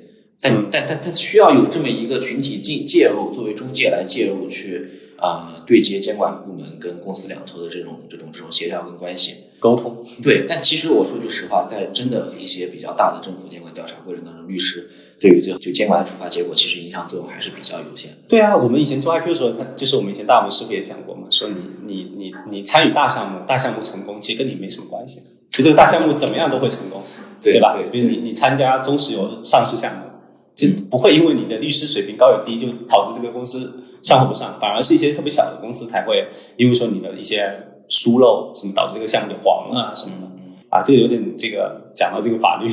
[0.41, 9.35] 但、嗯但但但需要有这么一个群体进介入，作为中介来介入去啊、呃对接监管部门跟公司两头的这种这种这种协调跟关系。
[9.59, 14.89] 沟通，对，但其实我说句实话，在真的一些比较大的政府监管调查过程当中，律师
[15.21, 18.17] 对于这就监管的处罚结果，其实影响作用还是比较有限的。
[18.27, 25.21] 对啊，我们以前做 IPO 的时候，他就是我们以前大模师傅也讲过嘛，说你你你你参与大项目，大项目成功其实跟你没什么关系，
[25.53, 27.01] 就这个大项目怎么样都会成功，
[27.39, 27.75] 对吧？
[27.77, 30.01] 对比如你你参加中石油上市项目，
[30.55, 40.27] 就不会因为你的律师水平高与低就导致这个公司上或不上，反而是一些特别小的公司才会因为说你的一些疏漏什么导致这个项目就黄了啊什么的。
[40.69, 42.67] 啊，这个有点这个讲到这个法律，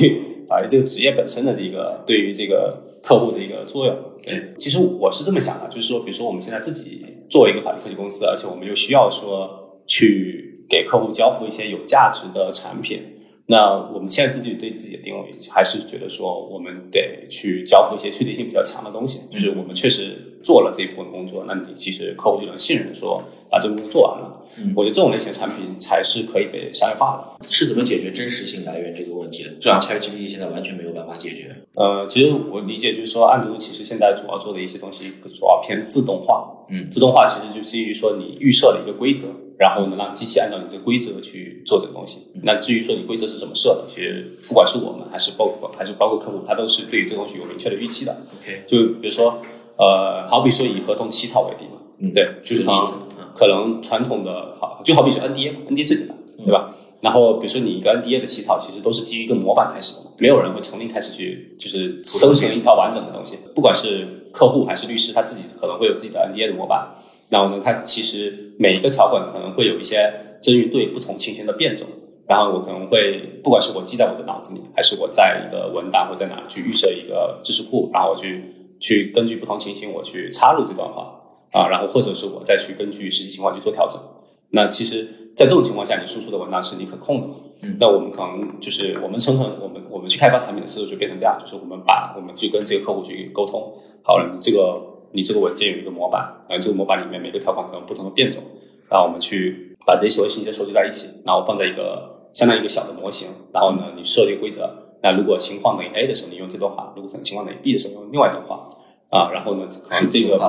[0.47, 3.95] 法律这个职业本身的这个对于这个客户的一个作用。
[4.25, 13.01] 对，其实我是这么想的，就是说，比如说我们现在自己作为一个法律科技公司，而且我们又需要说去给客户交付一些有价值的产品，
[13.47, 24.37] 那我们现在自己对自己的定位还是觉得说，我们得去交付一些确定性比较强的东西，就是我们确实做了这一部分工作，那你其实客户就能信任说把这个工作做完了。
[24.57, 27.45] 嗯我觉得这种类型的产品才是可以被商业化的。
[27.45, 29.51] 是怎么解决真实性来源这个问题的？
[29.61, 31.55] 这样 ChatGPT 现在完全没有办法解决。
[31.75, 36.45] 呃，其实我理解就是说，暗读其实现在主要做的一些东西，主要偏自动化。
[36.69, 39.27] 嗯自动化其实就基于说你预设了一个规则，
[39.57, 42.19] 然后呢让机器按照你这个规则去做这个东西。
[42.43, 48.17] 那至于说你规则是怎么设的，其实不管是我们还是包括还是包括客户，他都是对于这个东西有明确的预期的。
[48.41, 49.41] OK，就比如说，
[49.81, 52.13] 呃，好比说以合同起草为例嘛，嗯。
[52.13, 53.25] 对，就是可能嗯。
[53.33, 56.71] 可能传统的好，就好比说 NDA 嘛，NDA 最简单，对吧？
[57.01, 66.87] 然后比如说你一个 NDA 的起草，其实都是基于一个模板开始的嘛，没有人会从零开始去就是生成一套完整的东西，不管是客户还是律师，他自己可能会有自己的 NDA 的模板，
[67.29, 70.13] 然后呢，它其实每一个条款可能会有一些
[70.43, 71.87] 针于对不同情形的变种。
[72.27, 78.45] 然后我可能会，不管是我记在我的脑子里，还是我在一个文档或在哪去预设一个知识库，然后我去
[78.81, 81.21] 去根据不同情形我去插入这段话
[81.53, 84.01] 啊，然后或者是我再去根据实际情况去做调整。
[84.49, 87.27] 那其实，在这种情况下，你输出的文档是你可控的？
[87.63, 93.71] 嗯那我们可能就是我们生成我们我们去开发产品的思路就变成这样，就是我们把我们去跟这个客户去沟通，
[94.03, 94.81] 好了，你这个
[95.13, 98.43] 你这个文件有一个模板，然后这个模板里面每个条款可能不同的变种，
[98.89, 104.67] 然后我们去把这些所有信息收集在一起，然后放在一个相当于一个小的模型，然后呢，你设定规则，
[105.03, 108.69] 那如果情况等于 A 的时候，你用这段话；如果情况等于 B 的时候，用另外一段话。
[109.09, 110.39] 啊，然后呢，可能这个。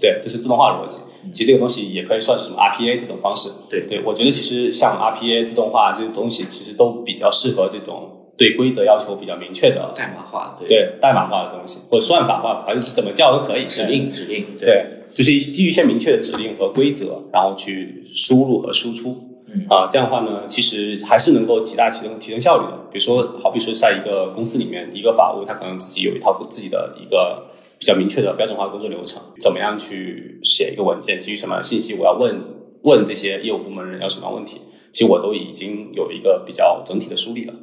[0.00, 1.00] 对，这是自动化的逻辑。
[1.34, 3.50] 其实这个东西也可以算是什么 RPA 这种方式。
[3.68, 13.66] 对对，我觉得其实像 RPA 自动化这些东西，其实都比较适合这种对规则要求比较明确的，代码化，对，对代码化的东西，或者算法化，还是怎么叫都可以。
[13.66, 19.14] 指令指令，对，就是基于一些明确的指令和规则，然后去输入和输出。
[19.56, 22.78] 嗯啊，这样的话呢，其实还是能够极大提升提升效率的。
[22.92, 27.46] 比如说，好比说，在一个公司里面，一个法务他可能自己有一套自己的一个
[27.78, 32.38] 比较明确的标准化工作流程，怎么样去写一个文件，基于什么样的信息，我要问
[32.82, 34.60] 问这些业务部门人要什么样问题，
[34.92, 37.54] 其实我都已经有一个比较整体的梳理了。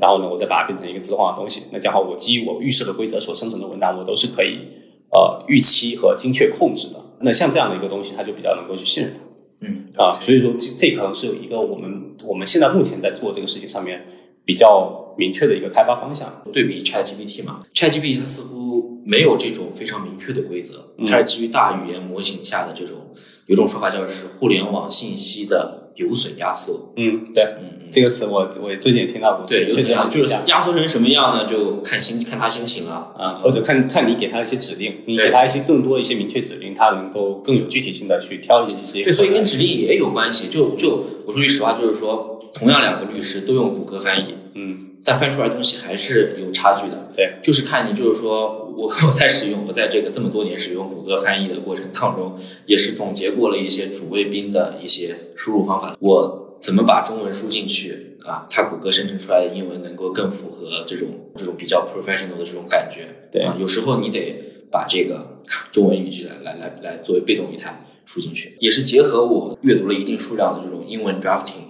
[0.00, 1.62] 然后呢，我再把它变成一个自动化的东西。
[1.72, 4.58] 那这样的话，我基于我预设的规则所生成的文档，我都是可以
[5.10, 7.02] 呃预期和精确控制的。
[7.20, 9.20] 那像这样的一个东西，它就比较能够去信任它。
[9.60, 14.06] 嗯啊，所以说这这可能是一个我们我们现在目前在做这个事情上面
[14.44, 16.42] 比较明确的一个开发方向。
[16.52, 22.96] 对比 ChatGPT 嘛，ChatGPT 它似乎没有这种非常明确的规则，嗯它是基于大语言模型下的这种，
[23.46, 26.92] 有种说法叫是互联网信息的有损压缩。
[26.96, 29.46] 嗯，对，嗯嗯，这个词我我最近也听到过。
[29.46, 31.44] 对，有损压就是压缩成什么样呢？
[31.44, 33.12] 就看心看他心情了。
[33.18, 39.04] 啊，或者看看你给他一些指令，你给他一些更多一些明确指令，他能够更有具体性的去挑一些这些。
[39.04, 40.48] 对，所以跟指令也有关系。
[40.48, 47.10] 就就我说句实话，就是说，同样两个律师都用谷歌翻译，嗯，但翻出来的东西还是有差距的。
[47.14, 52.34] 对，就是看你，就是说我我在使用，我在这个这么多年使用谷歌翻译的过程当中，
[52.66, 55.96] 也是总结过了一些主谓宾的一些输入方法。
[56.00, 58.46] 我怎么把中文输进去啊？
[58.50, 63.08] 它谷歌生成出来的英文能够更符合这种这种比较 professional 的这种感觉。
[63.32, 64.34] 对啊，有时候你得
[64.70, 71.68] 把这个中文语句来来来来作为被动语态输进去，也是结合我阅读了一定数量的这种英文 drafting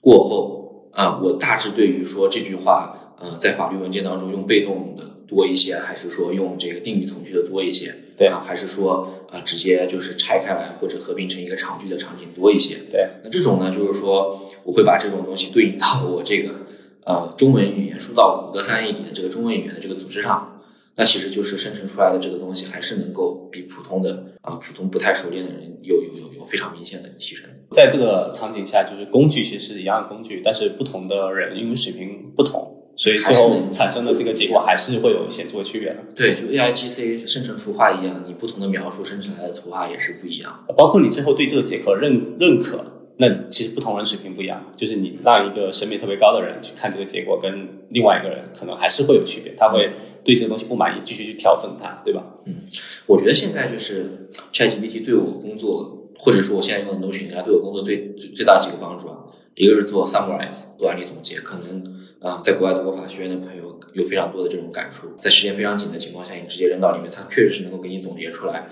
[0.00, 0.67] 过后
[0.98, 7.94] 啊，我大致对于说这句话，呃，在法律文件当中用被动的多一些，还是说用这个定语从句的多一些？
[8.16, 12.78] 对啊，还是说啊、直接就是拆开来或者合并成一个长句的场景多一些？
[12.90, 16.66] 对，那这种呢，就是说我会把这种东西对应到我这个
[17.04, 20.57] 呃中文语言输到谷歌翻译里的这个中文语言的这个组织上，
[20.98, 27.48] 那其实就是生成出来的这个东西还是能够比普通的啊、普通不太熟练的人有有有有非常明显的提升。
[27.70, 35.98] 在这个场景下，就是工具其实是一样的工具，但是不同的人因为水平不同，所以最后产生的这个结果还是会有显著的区别的。
[36.16, 40.64] 对，就 A I G C 生成图画一样，你不同的描述生成来的图画也是不一样。
[40.76, 49.90] 包括你最后对这个结果认认可，那其实不同人水平不一样，就是你让一个审美特别高的人去看这个结果，跟另外一个人可能还是会有区别，他会
[50.24, 52.22] 对这个东西不满意，继续去调整它，对吧？
[52.46, 52.62] 嗯
[53.06, 59.18] 我觉得现在就是 ChatGPT 对我工作或者说我现在用的 Notion，它对我工作最最最大几个帮助啊，
[59.56, 68.68] 一个是做 summarize 做案例总结，可能啊、在国外读过法学院的朋友有非常多的这种感触，在时间非常紧的情况下，你直接扔到里面，它确实是能够给你总结出来，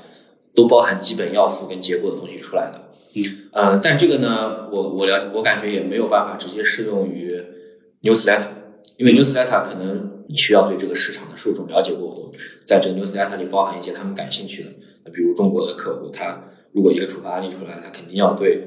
[0.54, 2.86] 都包含基本要素跟结果的东西出来的。
[3.16, 7.33] 嗯，呃，但这个呢，我我了解，我感觉也没有办法直接适用于
[8.02, 8.48] newsletter，
[8.98, 12.31] 因为 newsletter 可能你需要对这个市场的受众了解过后，
[12.66, 14.70] 在这个 newsletter 里包含一些他们感兴趣的，
[15.07, 18.62] 那比如中国的客户，他如果一个处罚案例出来，他肯定要对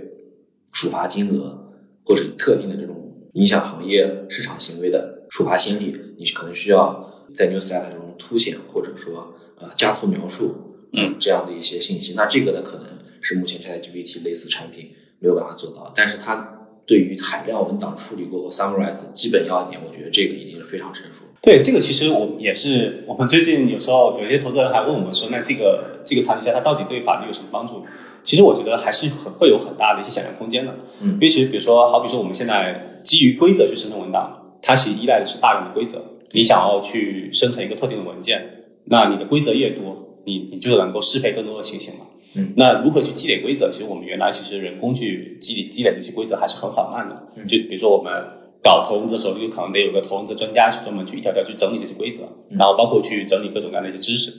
[0.74, 1.72] 处罚金额
[2.04, 10.56] 或者特定的这种影响行业市场行为的处罚先例，你可能需要在 newsletter 中凸显或者说呃加速描述，
[10.94, 12.16] 嗯，这样的一些信息。
[12.16, 12.88] 那这个呢，可能
[13.22, 21.26] 是目前 ChatGPT 类似产品没有办法做到，但是它对于海量文档处理过后 summarize 基本要点，我觉得这个已经是非常成熟。
[21.42, 27.86] 对，这个其实我也是，我们最近有时候有些投资人还问我们说，那这个这个场景下它到底对法律有什么帮助？
[28.24, 30.76] 其实我觉得还是很会有很大的一些想象空间的。
[31.02, 36.04] 嗯因为其实比如说，好比说我们现在基于规则去生成文档，它其实依赖的是大量的规则。
[36.32, 42.06] 你想要去生成一个特定的文件，那你的规则越多，你你就能够适配更多的情形嘛。
[42.36, 43.70] 嗯，那如何去积累规则？
[43.72, 47.28] 其实我们原来其实人工去积累积累这些规则还是很缓慢的。
[47.36, 48.12] 嗯就比如说我们
[48.62, 54.32] 搞投融资的时候，就可能得有个投融资专家去专门去一条条去整理这些规则，嗯然后包括去整理各种各样的一些知识。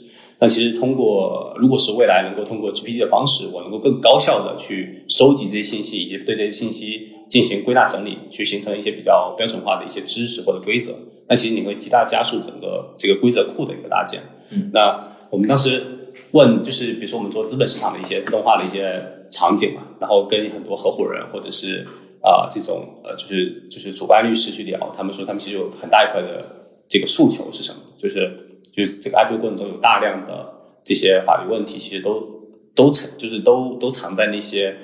[0.43, 10.95] 那其实通过，如果是未来能够通过 GPT 的方式，我能够更高效的去收集这些信息，以及对这些信息进行归纳整理，去形成一些比较标准化的一些知识或者规则，
[11.29, 14.23] 那其实你会极大加速整个这个规则库的一个搭建。
[14.51, 14.99] 嗯，那
[15.29, 16.00] 我们当时
[16.33, 21.87] 问，就是比如说我们做资本市场的一些自动化的一些场景嘛，然后跟很多合伙人或者是
[22.23, 26.45] 啊、这种呃就是就是主办律师去聊，他们说他们其实有很大一块的
[26.87, 27.81] 这个诉求是什么？
[27.97, 28.31] 就是
[28.73, 30.53] 就是这个 IPO 过程中有大量的
[30.85, 32.29] 这些法律问题，其实都
[32.75, 34.77] 都藏就是都都藏在那些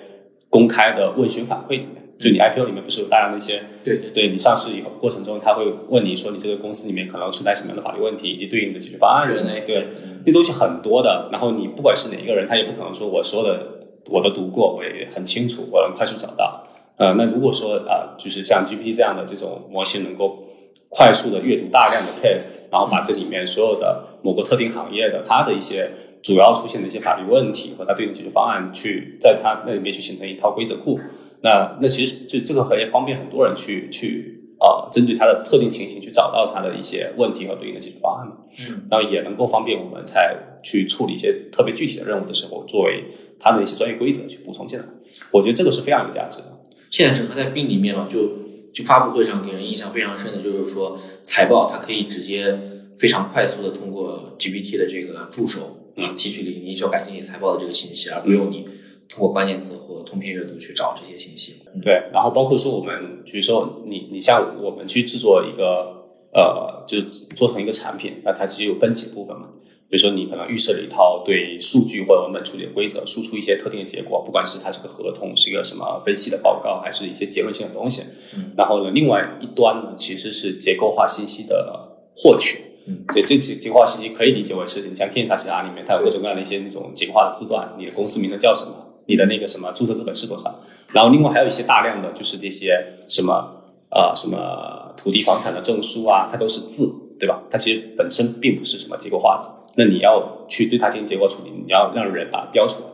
[0.49, 2.06] 公开的问询反馈里面。
[2.19, 9.31] 就你 IPO 里面不是有大量的一些对对对你上市以后过程中，他会问你说你这个公司里面可能存在什么样的法律问题，以及对应的解决方案。
[9.67, 9.87] 对，
[10.25, 11.29] 那东西很多的。
[11.31, 13.67] 然后你不管是哪一个人，他也不可能说我说的
[14.09, 16.67] 我都读过，我也很清楚，我能快速找到。
[16.97, 20.43] 呃，那如果说啊、呃就是像 GPT 这样的这种模型能够
[20.89, 25.91] 快速的阅读大量的 case，然后把这里面所有的某个特定行业的它的一些
[26.23, 30.99] 主要出现的一些法律问题和它对应解决方案，去在它那里面去形成一套规则库。
[31.43, 38.37] 那那其实就这个也方便很多人去去啊、呃针对他的特定情形去找到他的一些问题和对应的解决方案嘛。
[38.61, 43.05] 嗯，然后也能够方便我们在去处理一些特别具体的任务的时候，作为
[43.39, 44.85] 他的一些专业规则去补充进来。
[45.31, 46.61] 我觉得这个是非常有价值的。
[46.91, 48.31] 现在整个在病里面嘛，就
[48.73, 52.59] 就发布会上给人印象非常深的就是说，财报它可以直接
[52.99, 58.67] 非常快速的通过 GPT 的这个助手啊提取你你所感兴趣财报的这个信息，而不用你
[59.09, 61.63] 通过关键词和通篇阅读去找这些信息。
[61.75, 65.93] 嗯对，然后包括说我们，比如说你你像我们去制作一个
[66.33, 69.49] 呃，就是做成一个产品，那它其实有分几部分嘛。
[69.89, 78.03] 比如说你可能预设了一套对数据或者文本处理的规则，输出一些特定的结果，不管是它是个合同，是一个什么分析的报告，还是一些结论性的东西。
[78.35, 82.59] 嗯然后呢，另外一端呢，其实是结构化信息的获取。
[82.89, 97.43] 嗯，对，这结结构化信息可以理解为是你像天下奇达里面，它有各种各样的一些那种结构化的字段，你的公司名字叫什么，你的那个什么注册资本是多少，然后另外还有一些大量的就是这些什么呃什么土地房产的证书啊，它都是字，对吧？
[97.51, 102.87] 它其实本身并不是什么结构化的，那你要去对它进行结构处理，你要让人把它标出来，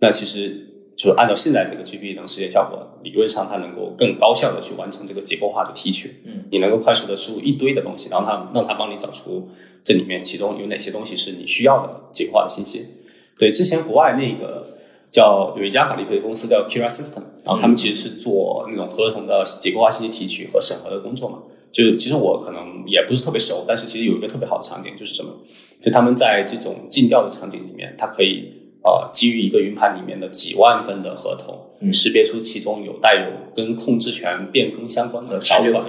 [0.00, 9.48] 那其实就是按照现在这个 GPT 能实现效果，理论上它能够更高效的去完成这个结构化的提取，嗯，你能够快速的输入一堆的东西，然后它让它帮你找出
[9.82, 12.86] 这里面其中有哪些东西是你需要的结构化的信息。
[13.38, 14.75] 对，之前国外那个
[15.10, 21.38] 叫有一家法律科技公司叫 Kira System，然后他们其实是做那种合同的结构化信息提取和审核的工作嘛。
[21.72, 25.30] 就其实我可能也不是特别熟，但是其实有一个特别好的场景就是什么？
[25.80, 28.50] 就他们在这种尽调的场景里面，它可以
[28.82, 35.84] 呃基于一个云盘里面的几万份的合同，嗯识别出其中有带有跟控制权变更相关的条款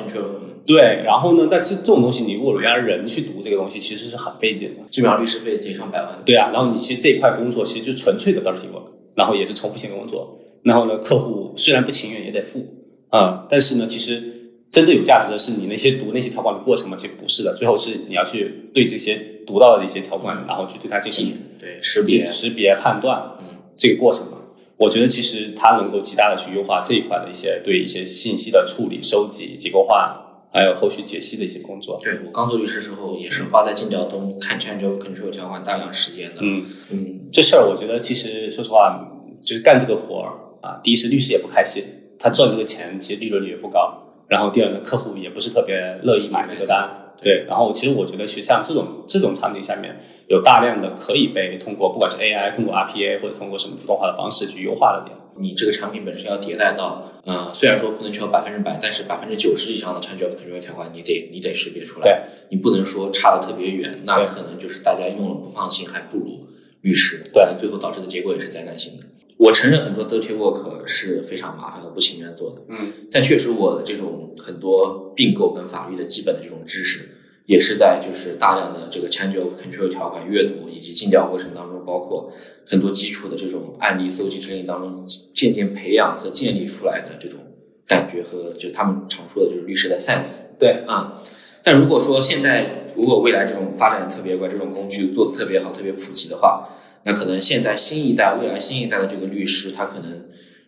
[0.65, 4.84] 对，然后呢，但是这种东西，你如果原来人去读这个东西，其实是很费劲的。
[4.89, 6.21] 基本上律师费得上百万。
[6.25, 10.39] 对啊，然后你其实这一块工作其实就纯粹的 dirty work，然后也是重复性的工作。
[10.63, 12.65] 然后呢，客户虽然不情愿也得付
[13.09, 19.15] 啊、但是呢，其实真的有价值的是你那些读那些条款的过程嘛，其实不是的，最后是你要去对这些
[19.45, 23.31] 读到的一些条款，然后去对它进行对识别识别判断
[23.77, 24.39] 这个过程嘛。
[24.75, 32.00] 我觉得其实它能够极大的去优化这一块的一些对一些信息的处理、收集、结构化，还有后续解析的一些工作。
[32.02, 36.41] 对我刚做律师时候，也是花在尽调中看 change of control 条款大量时间的。
[36.41, 39.00] 嗯，嗯，这事儿我觉得其实说实话，
[39.41, 40.31] 就是干这个活儿
[40.62, 41.83] 啊，第一是律师也不开心，
[42.17, 47.04] 他赚这个钱其实利润率也不高，然后第二呢客户也不是特别乐意买这个单。
[47.19, 55.17] 对，然后其实我觉得，其实像这种这种场景下面，有大量的可以被通过不管是 AI、通过 RPA 或者通过什么自动化的方式去优化的点。
[55.40, 62.04] 你这个产品本身要迭代到，呃，虽然说不能求百分之百，但是百分之九十以上的 change of control 条款，你得你得识别出来。
[62.04, 66.48] 对，你不能说差的特别远，那可能就是大家用了不放心，还不如
[66.81, 67.21] 律师。
[67.33, 69.04] 对，最后导致的结果也是灾难性的。
[69.38, 77.10] 我承认很多 dirty work 是非常麻烦和不情愿做的，嗯，但确实我的这种很多并购跟法律的基本的这种知识。
[77.48, 82.29] 也是在就是大量的这个 change of control 条款阅读以及尽调过程当中，包括
[82.65, 87.39] 很多基础的这种案例搜集整理当中，渐渐培养和建立出来的这种
[87.87, 90.41] 感觉和就他们常说的就是律师的 sense。
[90.60, 91.23] 对啊，
[91.63, 96.67] 但如果说现在如果未来这种发展的特别快，这种工具做的特别好、特别普及的话，
[97.06, 100.25] 那可能现在新一代、未来新一代的这个律师，他可能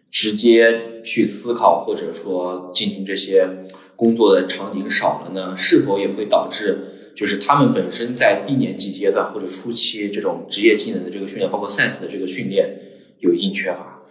[0.09, 3.49] 直接去思考或者说进行这些。
[3.99, 12.79] 工作的场景少了呢，是否也会导致就是他们本身在低年级阶段或者初期这种职业技能的这个训练，包括 sense 的这个训练
[13.19, 14.01] 有一定缺乏？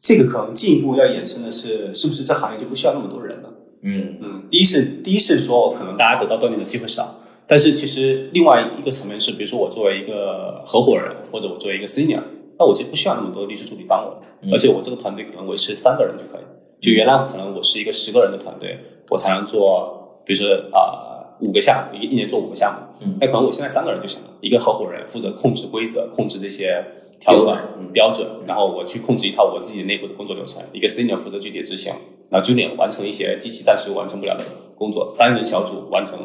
[0.00, 3.52] 这个可能进一步要衍生的是，是不是这行业就不需要那么多人了？
[3.82, 12.22] 嗯嗯，第一是第一是说，可能大家得到锻炼的机会少，但是其实另外一个层面是，比如说我作为一个合伙人，或者我作为一个 senior，
[12.56, 14.22] 那我其实不需要那么多律师助理帮我，
[14.52, 16.44] 而且我这个团队可能维持三个人就可以。
[16.80, 18.78] 就原来可能我是一个十个人的团队。
[19.10, 23.04] 我才能做，比如说啊五个项目，一一年做五个项目。
[23.04, 26.84] 嗯，那可能我现在三个人就行了，一个合伙人负责控制规则，控制这些
[27.20, 27.60] 条款
[27.92, 30.62] 标准，然后我去控制一套我自己内部的工作流程。
[30.72, 31.92] 一个 senior 负责具体执行，
[32.30, 34.44] 然后 junior 完成一些机器暂时完成不了的
[34.76, 35.08] 工作。
[35.10, 36.18] 三人小组完成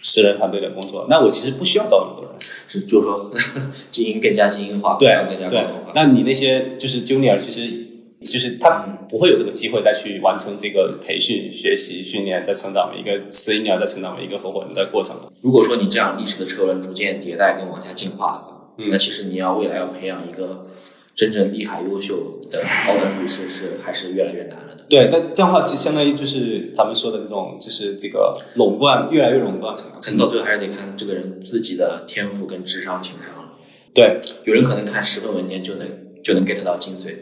[0.00, 1.06] 十人团队的工作。
[1.10, 2.32] 那我其实不需要招那么多人，
[2.68, 3.30] 是就是说
[3.90, 5.64] 经营更加精英化，对更加对。
[5.94, 7.81] 那你那些就是 junior，其实。
[8.22, 8.70] 就是他
[9.08, 15.16] 不会有这个机会再去完成这个培训、学习、训练、再成长为一个 senior，再成长为一个合伙人的过程。
[15.40, 20.66] 如果说你这样历史的车轮逐渐迭代跟往下进化的话，那其实你要未来要培养一个
[21.14, 24.86] 真正厉害、优秀的高端律师是还是越来越难了的。
[24.88, 33.52] 对，但这样的话就相当于就是咱们说的这种，就是这个垄断越来越垄断，可能到最后还是得看这个人自己的天赋跟智商、情商了。
[33.94, 35.86] 对，有人可能看十份文件就能
[36.24, 37.14] 就能 get 到精髓。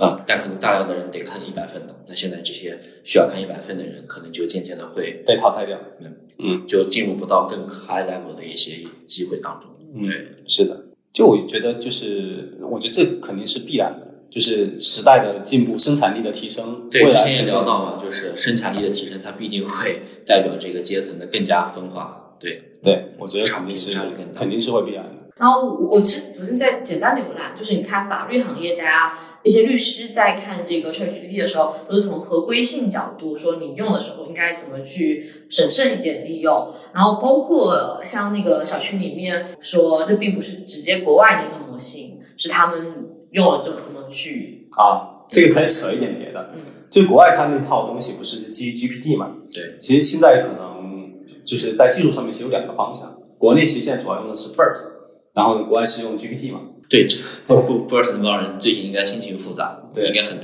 [0.00, 9.68] 啊，但可能大量的人得看一百分的，那现在这些需要看一百分的人，可能就渐渐的会被淘汰掉，嗯嗯，就进入不到更 high level 的一些机会当中。
[10.02, 16.88] 对，是的，就我觉得就是，我觉得这肯定是必然的，就是时代的进步，生产力的提升。
[16.90, 22.36] 对，之前也聊到嘛，就是生产力的提升，它必定会代表这个阶层的更加分化。
[22.40, 23.92] 对，对，我觉得肯定是
[24.34, 25.10] 肯定是会必然的。
[25.40, 36.70] 然后我其实首先再简单浏览，就是你看法律行业，大家一些律师在看这个 ChatGPT 的时候，都是从合规性角度说，你用的时候应该怎么去审慎一点利用。
[36.92, 46.50] 然后包括像那个小区里面说，这并不是直接国外的一个模型，是他们用了怎么怎么去啊，这个可以扯一点别的。
[46.54, 46.60] 嗯，
[46.90, 49.36] 就国外它那套东西不是是基于 GPT 嘛？
[49.50, 51.14] 对，其实现在可能
[51.46, 54.99] 就是在技术上面其实有两个方向，国内其实现在主要用的是 BERT。
[55.32, 56.60] 然后呢国外是用 GPT 嘛？
[56.88, 57.06] 对，
[57.44, 60.38] 这不不知道什么帮人最近应该心情复杂，对，应该很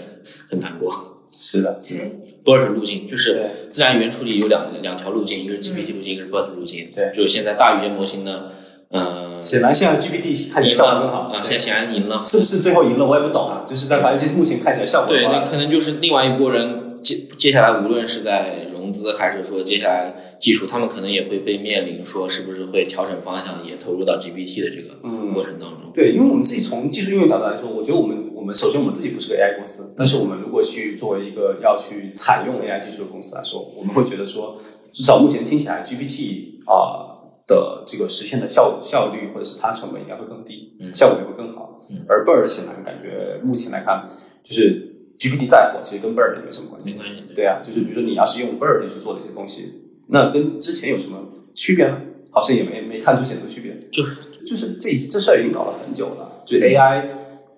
[0.48, 1.24] 很难过。
[1.28, 2.04] 是的，是的。
[2.44, 6.88] BERT 路径就是自然语言处理有两两条路径，一个是 GPT 路径，一个是 BERT 路径。
[6.94, 8.44] 对，就是现在大语言模型呢，
[8.90, 12.16] 嗯，显然现在 GPT 看起来效果更好啊，现在显然赢了。
[12.18, 13.04] 是不是最后赢了？
[13.04, 13.64] 我也不懂啊。
[13.66, 18.65] 就是在反正目前看起来效果对，那可能就是另外一拨人接接下来无论是在。
[18.86, 24.94] 融资还是说接下来技术，他们可能也会被面临说是不是会调整方向，也投入到 GPT 的这个
[25.34, 25.90] 过程当中。
[25.92, 34.56] 对，因为我们自己从技术应用角度来说，我觉得我们我们首先我们自己不是个 AI 公司，但是我们如果去作为一个要去采用 AI 技术的公司来说，我们会觉得说，
[34.92, 41.80] 至少目前听起来 GPT 啊的这个实现的效效率或者是它成本应该会更低，效果也会更好。
[42.08, 44.04] 而 Bird 显然感觉目前来看
[44.44, 44.92] 就是。
[45.18, 46.96] GPT 再火，其实跟 Bird 也没什么关系。
[47.34, 49.72] 对啊，就是比如说你要是用 Bird 去做的一些东西，
[50.08, 51.18] 那跟之前有什么
[51.54, 52.00] 区别呢？
[52.30, 53.88] 好像也没没看出显著区别。
[53.90, 57.06] 就是就是这这事儿已经搞了很久了，就 AI，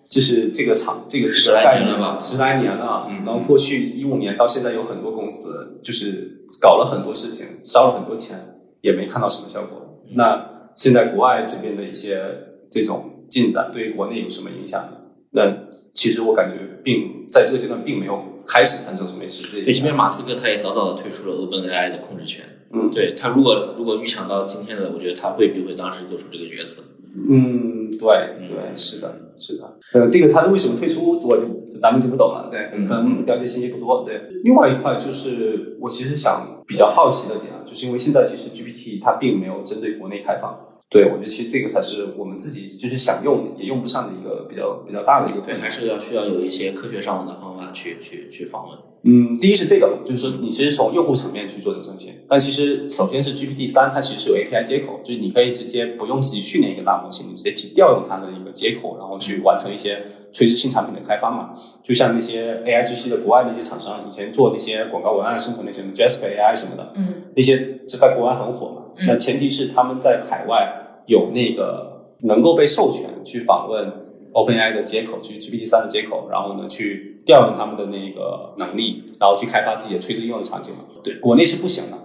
[0.08, 3.10] 就是这个厂这个这个概念了十来年了。
[3.26, 8.38] 然后过去一五年到现在，有很多公司就是搞了很多事情，烧了很多钱，
[8.82, 10.04] 也没看到什么效果。
[10.14, 12.22] 那现在国外这边的一些
[12.70, 14.92] 这种进展，对于国内有什么影响呢？
[15.32, 19.62] 那其实我感觉并在这个阶段并没有开始产生什么实质。
[19.62, 22.44] 对，即便马斯克他也早早的退出了 OpenAI 的控制权。
[22.72, 26.82] 嗯，对他如果如果预想到今天的，我觉得他未必会当时做出这个决策。
[27.30, 29.78] 嗯，对对，是的，是的。
[29.94, 31.46] 呃，这个它为什么退出，我就
[31.80, 32.48] 咱们就不懂了。
[32.50, 34.04] 对，可能了解信息不多。
[34.04, 40.54] 对，另外一块就是我其实想比较好奇的点啊，就是因为现在其实 GPT 它并没有针对国内开放。
[40.90, 48.78] 对，我觉得其实这个才是我们自己就是想用也用不上的一个比较比较大的一个对，还是要需要有一些科学上的方法去去去访问。
[49.04, 61.50] 嗯，第一是这个，就是说你其实从用户层面去做这个呈现，但其实首先是 GPT 三，它其实是有 API 接口，就是你可以直接不用自己训练一个大模型，你直接去调用它的一个接口，然后去完成一些垂直性产品的开发嘛。
[61.82, 68.82] 就像那些 AI GC 的国外那些厂商，以前做那些广告文案生成那些 Jasper AI 什么的，嗯，那些就在国外很火嘛。
[69.06, 70.84] 那前提是他们在海外。
[71.08, 73.90] 有那个能够被授权去访问
[74.34, 80.80] OpenAI 的接口，就是 GPT 三的接口，然后呢去调用他们的那个能力，然后去开发自己的垂直应用的场景嘛？
[81.02, 81.96] 对，国内是不行的，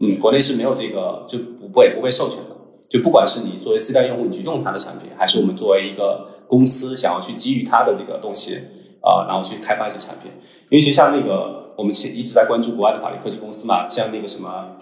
[0.00, 2.56] 嗯，国内是没有这个就不被不被授权的。
[2.88, 8.54] 就不管是你作为私家用户你去用它的产品，还是我们作为一个公司想要去基于它的这个东西
[9.02, 10.30] 啊，然后去开发一些产品，
[10.70, 11.65] 因为其实像那个。
[11.76, 14.74] 我们其实一直在关注国外的法律科技公司嘛，像那个什么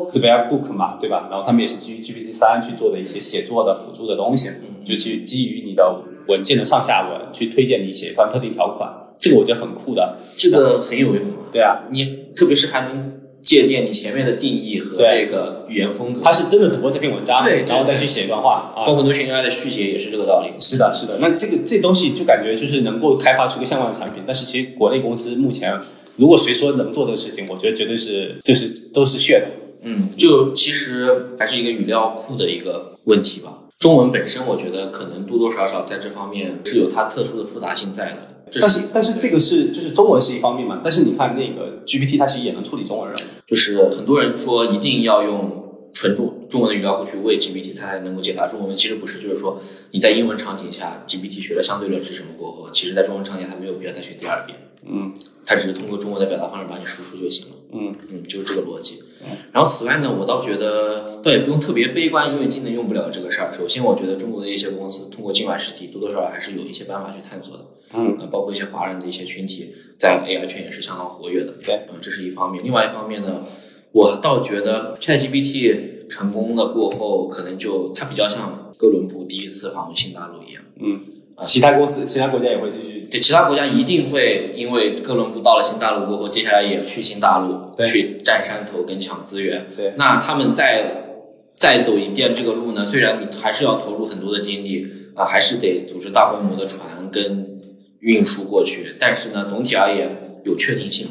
[0.00, 1.28] Spellbook 嘛，对吧？
[1.30, 4.48] 然后他们也是基于 GPT 三去做的一些写作的辅助的东西，
[4.82, 11.52] 就去基于你的文件的上下文去推荐你写一段特定条款，这个我觉得很酷的，这个很有用啊。
[11.52, 20.52] 对啊，你特别是还能借鉴你前面的定义和这个语言风格，他是真的读过这篇文章，对，然后再去写一段话，包括 Notion AI 的续写也是这个道理。
[20.58, 21.18] 是的，是的。
[21.20, 25.78] 那这个这东西就感觉就是能够开发出个相关的产品，但是其实国内公司目前。
[26.18, 29.46] 如果谁说能做这个事情，我觉得绝对是就是都是噱头。
[29.82, 33.60] 嗯，就其实还是一个语料库的一个问题吧。
[33.78, 38.34] 中文本身，我觉得可能多多少少在这方面是有它特殊的复杂性在的。
[38.60, 43.14] 但是但是这个是就是中文是一方面嘛，但是你看那个 GPT，它其实也能处理中文。
[43.46, 48.76] 就是很多人说一定要用纯中中文的语料库去喂 GPT，它才能够解答中文。
[48.76, 49.62] 其实不是，就是说
[49.92, 54.58] 你在英文场景下，GPT 学了相对论是什么过后，其实在中文场景它没有必要再学第二遍。
[54.84, 55.14] 嗯。
[55.48, 57.54] 它只是通过中文的表达方式把你输出就行了。
[57.72, 59.02] 嗯嗯，就是这个逻辑。
[59.50, 63.50] 然后此外呢，我倒觉得倒也不用特别悲观，因为今年用不了这个事儿。
[63.50, 67.64] 首先，我觉得中国的一些公司通过境外实体多多少少还是有一些办法去探索的。
[67.94, 71.54] 嗯，呃，包括一些华人的一些群体在 AI 圈也是相当活跃的。
[71.64, 72.62] 对，嗯，这是一方面。
[72.62, 73.42] 另外一方面呢，
[73.92, 80.62] 我倒觉得 ChatGPT 成功了过后，可能就它比较像哥伦布第一次访问新大陆一样。
[80.76, 81.00] 嗯。
[81.46, 83.06] 其他公司、其他国家也会继续。
[83.10, 89.66] 对，其他国家一定会因为哥伦布到了新大陆过后，接下来也去新大陆去占山头跟抢资源。
[89.74, 91.16] 对，那他们再
[91.56, 92.84] 再走一遍这个路呢？
[92.84, 97.60] 虽然你还是要投入很多的精力啊，还是得组织大规模的船跟
[98.00, 101.08] 运输过去，但是呢，总体而言有确定性，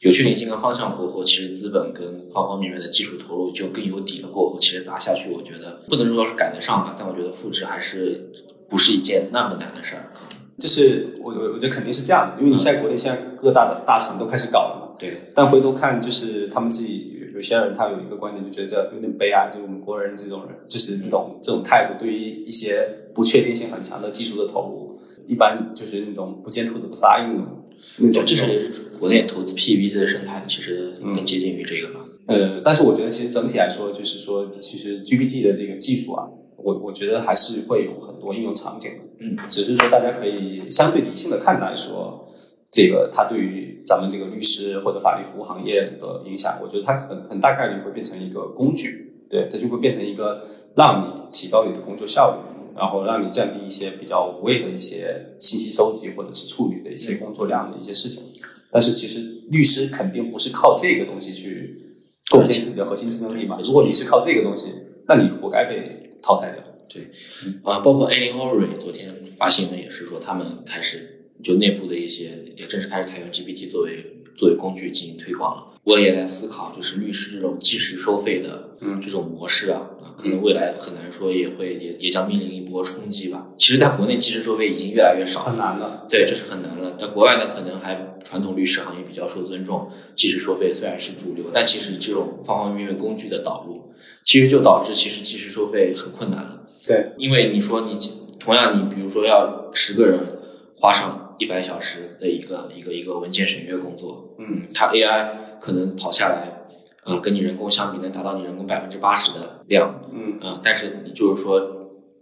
[0.00, 4.28] 有确定性跟方向过后，其实资本跟方方面面的技术投入就更有底了。
[4.28, 8.32] 过后，其实砸下去，我觉得不能说是赶得上吧，但我觉得复制还是。
[8.68, 10.04] 不是一件那么难的事儿，
[10.58, 14.96] 就是我我我觉得肯定是这样的，因为你现在国内现在各大的大厂都开始搞了嘛。
[14.98, 15.32] 对。
[15.34, 27.64] 但回头看，就是他们自己有有些人，他有一个观点，就觉得有点悲哀，就是我们国人这种人，就是这种这种态度，对于一些不确定性很强的技术的投入，一般就是那种不见兔子不撒鹰那种
[27.98, 28.22] 那种。
[28.24, 32.00] 这是国内投资 PVC 的生态，其实更接近于这个嘛。
[32.26, 36.26] 呃，但是我觉得其实整体来说，就是说，其实 GPT 的这个技术啊。
[36.64, 42.26] 我我觉得还是会有很多应用场景的，嗯，只是说大家可以相对理性的看待说，
[42.70, 50.42] 这个它对于咱们这个律师或者法律服务行业的影响，我觉得它很很大概率会变成一个工具，对，它就会变成一个
[50.74, 58.22] 让你提高你的工作效率，然后让你降低一些比较无谓的一些信息收集或者是处理的一些工作量的一些事情。
[58.70, 61.76] 但是其实律师肯定不是靠这个东西去
[62.30, 63.58] 构建自己的核心竞争力嘛？
[63.62, 64.72] 如果你是靠这个东西，
[65.06, 66.13] 那你活该被。
[66.24, 67.10] 淘汰掉，对，
[67.62, 75.66] 啊，包括 a l i n o r y 昨天发新闻也是说，他们开始就内部的一些也正式开始采用 GPT 作为作为工具进行推广了。
[75.84, 78.70] 我也在思考，就是律师这种即时收费的
[79.02, 83.48] 这种模式啊，啊，可能未来很难说也会也也将面临一波冲击吧。
[83.58, 86.06] 其实，在国内即时收费已经越来越少，很难了。
[86.08, 86.96] 对，这是很难了。
[86.98, 93.82] 在国外呢，可能还传统律师行业比较受尊重，即时收费虽然是主流，但其实这种方方面面工具的导入。
[94.24, 96.62] 其实就导致其实即时收费很困难了。
[96.86, 97.98] 对，因为你说你
[98.40, 100.18] 同样你比如说要十个人
[100.76, 105.28] 花上一百小时的一个一个一个文件审阅工作，嗯，它 AI
[105.60, 106.66] 可能跑下来，
[107.04, 111.60] 呃，跟你人工相比能达到你人工百分之八十的量，嗯，呃，但是你就是说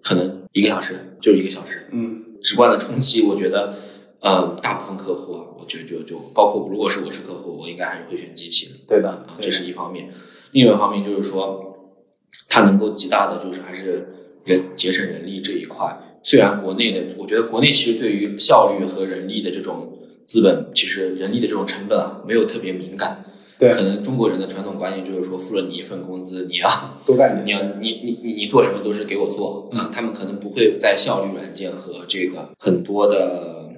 [0.03, 3.75] 可能一个小时就是一个小时，嗯，直观的冲击，我觉得，
[4.21, 10.09] 呃，大部分客户啊，我觉得就就包括如果是我是客户，我应该还是会选机器的，对的，啊，这是一方面，
[10.53, 11.71] 另外一方面就是说。
[12.49, 14.07] 它能够极大的就是还是
[14.45, 23.25] 人节省人力这一块，虽然国内的，我觉得国内其实对于效率和人力的这种资本，其实人力的这种成本啊，没有特别敏感。
[23.59, 26.69] 对可能中国人的传统观念就是说，付了你一份工资，你要
[27.07, 27.47] 多干点。
[27.47, 33.69] 你要你你你你做什么都是给我做嗯、他们可能不会在效率软件和这个很多的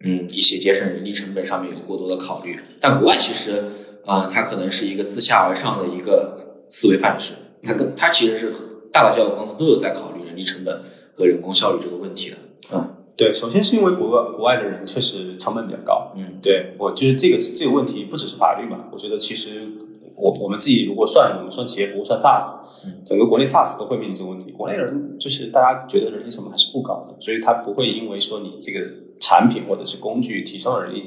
[0.00, 2.58] 嗯一些节省人力成本上面有过多的考虑。
[2.80, 3.62] 但国外其实
[4.04, 7.34] 啊、它可能是一个自下而上的一个思维范式，
[7.68, 8.52] 它跟它其实是
[8.90, 10.80] 大大小小公司都有在考虑人力成本
[11.14, 12.36] 和人工效率这个问题的。
[12.72, 16.12] 嗯，对，首先是因为国外国外的人确实成本比较高。
[16.16, 19.68] 嗯，对我觉得这个这个问题不只是法律嘛，我觉得其实
[20.16, 22.54] 我我们自己如果算我们算企业服务算 SaaS，
[22.86, 24.50] 嗯整个国内 SaaS 都会面临这个问题。
[24.50, 28.80] 国内人就是大家觉得人力成本还是不高的，所以他不会因为说你这个
[29.20, 31.02] 产品或者是工具提升了人力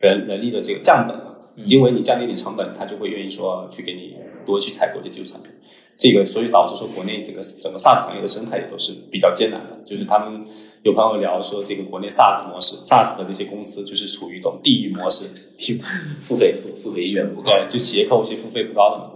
[0.00, 1.16] 人人力的这个降本
[1.64, 4.14] 因为你降低你成本，他就会愿意说去给你
[4.44, 5.50] 多去采购这技术产品。
[5.98, 10.44] 这个所以导致说国内这个整个 SaaS 行业的生态也都是比较艰难的，就是他们
[10.82, 15.26] 有朋友聊说这个国内 SaaS 模式，SaaS 的这些公司就是处于一种地域模式，
[16.20, 17.50] 付费付付费意愿不高。
[17.50, 19.10] 对，就企业客户其实付费不高的嘛。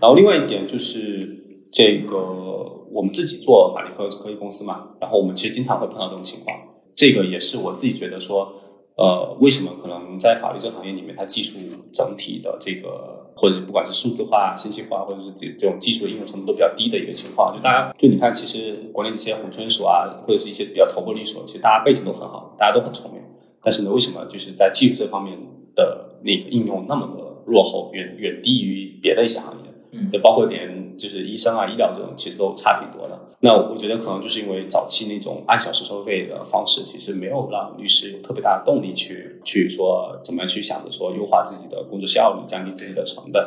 [0.00, 1.36] 然后另外一点就是
[1.72, 2.16] 这个
[2.92, 6.56] 我们自己做法律科科技公司嘛，然后我们其实经常会碰到这种情况，
[6.94, 8.52] 这个也是我自己觉得说，
[8.96, 11.58] 呃，为什么可能在法律这个行业里面，它技术
[11.92, 23.22] 整体的这个或者不管是数字化、信息化，或者是这这种技术的应用程度都比较低的一个情况，就大家就你看，其实国内这些红圈所啊，或者是一些比较头部律所，其实大家背景都很好，大家都很聪明，
[23.62, 25.38] 但是呢，为什么就是在技术这方面
[25.74, 29.60] 的那个应用那么的落后，远远低于别的一些行业？
[29.92, 33.19] 嗯就包括连就是医生啊、医疗这种，其实都差挺多的。
[33.42, 43.42] 那我觉得可能就是因为早期那种按小时收费的方式，其实没有让律师有特别大的动力去去说怎么样去想着说优化自己的工作效率，降低自己的成本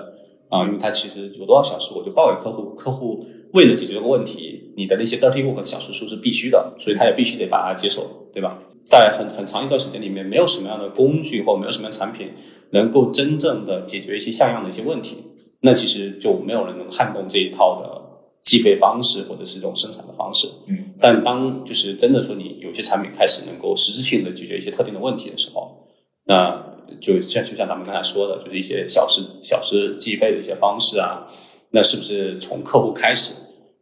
[0.50, 3.24] 啊，因为他其实有多少小时我就报给客户，客户
[3.54, 8.02] 为了解决这个问题，你的那些 dirty work 的小时数是必须的，所以他也必须得把它接受，
[8.34, 8.58] 对吧？
[8.84, 12.32] 在很很长一段时间里面，没有什么样的工具或没有什么样的产品
[12.72, 15.24] 能够真正的解决一些像样的一些问题，
[15.62, 18.03] 那其实就没有人能撼动这一套的
[18.44, 20.48] 计费方式或者是这种生产的方式。
[20.68, 25.88] 嗯，但当就是真的说你有些产品开始能够实质性的解决一些特定的问题的时候，
[26.26, 26.72] 那
[27.02, 31.26] 就像就像咱们刚才说的，就是一些小时小时计费的一些方式啊，
[31.72, 33.34] 那是不是从客户开始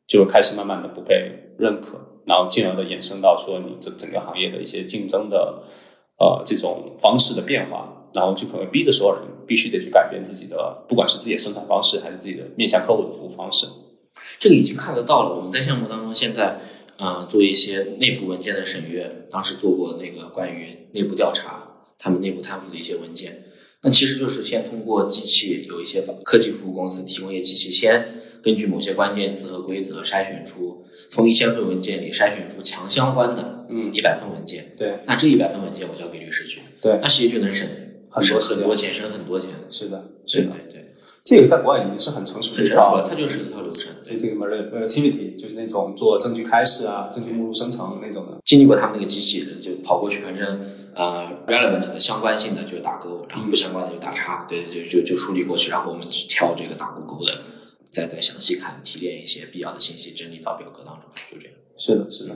[0.07, 5.64] 就开始慢慢的不被认可，然后进而的衍生到说你这整个行业的一些竞争的
[6.20, 13.68] 呃这种方式的变化，然后就可能逼着所有人必须得去改变自己的，不管是自己的生产方式，还是自己的面向客户的服务方式。
[14.39, 15.38] 这个已经看得到了。
[15.38, 16.59] 我们在项目当中现在，
[16.97, 21.67] 呃，做一些内部文件的审阅，当时做过那个关于内部调查，
[21.97, 23.45] 他们内部贪腐的一些文件。
[23.84, 34.73] 那其实就是先通过机器，有一些科技服务公司提供一些机器，先根据某些关键词和规则筛选出，从一千份文件里筛选出强相关的，嗯一百份文件。
[34.77, 37.75] 对那这一百份文件我交给律师去，对那其实就能省省
[38.11, 39.49] 很多很多钱，省很多钱。
[39.67, 40.91] 是的，是的，对对，
[41.23, 43.91] 这个在国外已经是很成熟的一套很成熟了，它就是一套流程。
[44.12, 48.38] 就这个什么 relativity，就是那种做证据开始啊、证据目录生成那种的。
[48.45, 50.59] 经历过他们那个机器人，就跑过去，反正
[50.93, 57.32] 呃 relevant 的相关性的就打勾，然后不相关的就打叉，对，就就就处理过去，然后我们去挑这个打勾勾的，
[57.89, 61.55] 再再详细看，提炼一些必要的信息，整理到表格当中，就这样。
[61.78, 62.36] 是的，是的，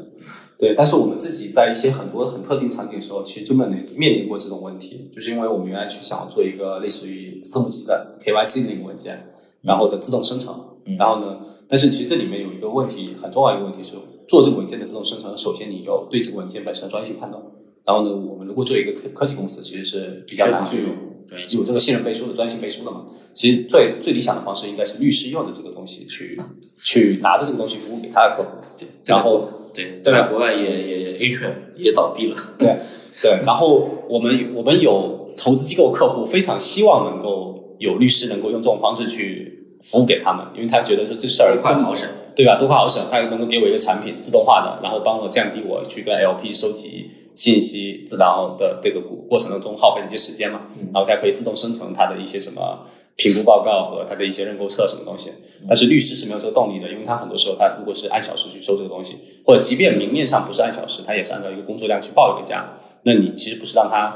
[0.57, 0.73] 对。
[0.75, 13.95] 但是我们自己在一些很多很特定场景的时候，其实就面临面临过这种问题，就是因为我们原来去想做一个类似于私募基的 KYC 的那个文件，然后的自动生成，嗯然后呢，但是其实这里面有一个问题，很重要一个问题是，
[14.27, 17.41] 做这个文件的自动生成，首先你要对这个文件本身的专业性判断，
[17.83, 23.05] 然后呢，我们如果做一个科科技公司，其实是比较难去有有这个信任背书的专业性背书的嘛。
[23.33, 26.39] 其实最最理想的方式应该是律师用的这个东西去
[26.77, 32.77] 去拿着这个东西服务给他的客户，对，然后对，在国外也也 A 圈也倒闭了，对
[33.21, 39.54] 对，然后我们我们有投资机构客户非常希望能够有律师能够用这种方式去
[39.85, 42.09] 服务给他们，因为他觉得说这事儿多快好省。
[42.35, 42.57] 对吧？
[42.59, 50.63] 多快好省，他能够给我一个产品自动化的，然后帮我降低我去跟 LP 收集信息，自然后的这个过过程当中耗费的一些时间嘛，
[50.93, 55.31] 然后才可以自动生成它的一些什么评估报告和它的一些认购册什么东西。
[55.65, 59.15] 但是律师是没有这个动力的，因为他很多时候他如果是按小时去收这个东西，
[59.45, 62.69] 或者即便明面上不是按小时，他也是按照一个工作量去报一个价，
[63.03, 64.13] 那你其实不是让他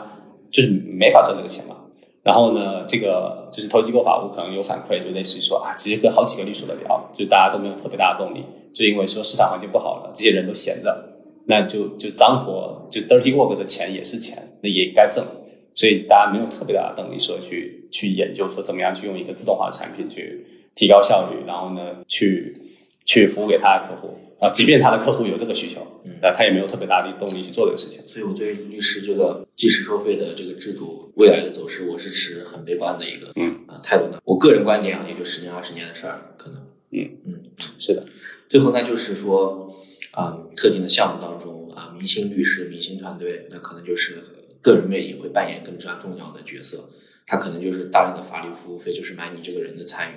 [0.51, 1.77] 就是没法赚这个钱嘛。
[2.29, 10.95] 然后呢，这个就是投机构法务可能有反馈，就类似于说啊，其实跟好几个律所的聊，就大家都没有特别大的动力，就因为说市场环境不好了，这些人都闲着，
[11.47, 15.25] 那就就脏活，就 dirty work 的钱也是钱，那也该挣，
[15.73, 22.55] 所以大家没有特别大的动力说去去研究说怎么样去用一个自动化的产品去提高效率，然后呢去
[23.05, 24.15] 去服务给他的客户。
[24.41, 28.01] 啊，即便他的客户有这个需求，嗯那他也没有特别大的动力去做这个事情。
[28.07, 34.21] 所以我对律师这个计时收费的这个制度未来的走势，我是持很悲观的一个嗯啊态度的。
[34.23, 36.61] 我个人观点啊，也就十年二十年的事儿，可能
[36.91, 37.43] 嗯嗯。
[37.57, 38.05] 是的，
[38.47, 39.75] 最后那，就是说
[40.11, 44.23] 啊、特定的项目当中啊，明星律师、明星团队，那可能就是
[44.61, 46.89] 个人魅力会扮演更加重要的角色。
[47.27, 50.15] 他可能就是大量的法律服务费，就是买你这个人的参与。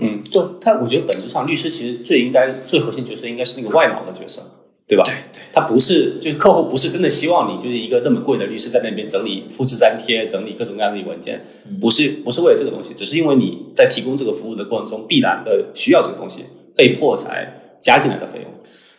[0.00, 4.42] 嗯，就他，我觉得本质上律师其实最应该最核心角色应该是那个外脑的角色，
[4.88, 5.04] 对吧？
[5.04, 11.46] 对对，他不是，就是客户不是真的希望你就是一个这么贵的律师在那边整理复制粘贴、整理各种各样的文件，
[11.80, 16.44] 不是不是为了这个东西，只是因为你在提供这个服务的过程中必然的需要这个东西，
[16.76, 18.50] 被迫才加进来的费用。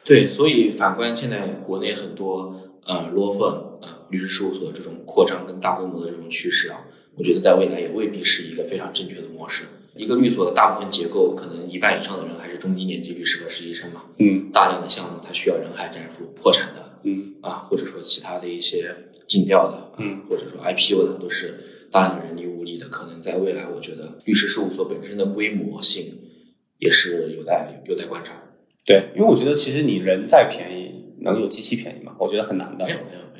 [0.06, 6.86] 对，所以反观现在国内很多呃 law firm 呃律师事务所这种扩张跟大规模的这种趋势啊，
[7.18, 9.66] 我觉得在未来也未必是一个非常正确的模式。
[9.96, 14.04] 一个律所的大部分结构，可能一半以上的人还是中低年级律师和实习生嘛。
[14.20, 18.94] 嗯大量的项目它需要人海战术，破产的嗯啊，或者说其他的一些
[19.28, 21.54] 禁掉的，嗯，或者说 IPO 的，都是
[21.92, 22.88] 大量人力物力的。
[22.90, 26.06] 可能在未来，我觉得律师事务所本身的规模性
[26.80, 28.34] 也是有待有待观察。
[28.86, 30.92] 对，因为我觉得其实你人再便宜，
[31.22, 32.14] 能有机器便宜吗？
[32.20, 32.86] 我觉得很难的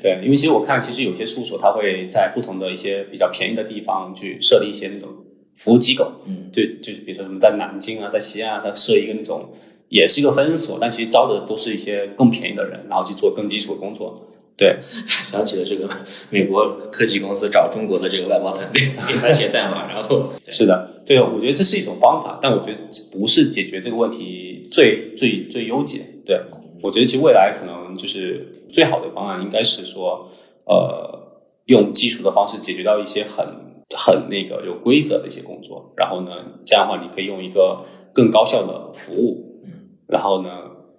[0.02, 5.08] 对，因为其实我看，其实有些事务所它会在不同的一些比较便宜的地方去设立一些那种
[5.56, 9.48] 服务机构，嗯，就就是比如说什么在南京啊，在西安啊，它设一个那种
[9.88, 14.22] 也是一个分所，但其实招的都是一些更便宜的人，然后去做更基础的工作。
[14.58, 15.88] 对， 想起了这个
[16.30, 22.78] 美国科技公司找中国的这个外包团队给他写代码，然后 是的，对，我觉得这是一种方法，但我觉得
[23.12, 26.06] 不是解决这个问题最最最优解。
[26.24, 26.40] 对，
[26.82, 30.26] 我觉得其实未来可能就是最好的方案应该是说，
[30.64, 33.46] 呃，用技术的方式解决到一些很
[33.94, 36.30] 很那个有规则的一些工作，然后呢，
[36.64, 40.48] 这样的话你可以用一个更高效的服务，嗯，然后呢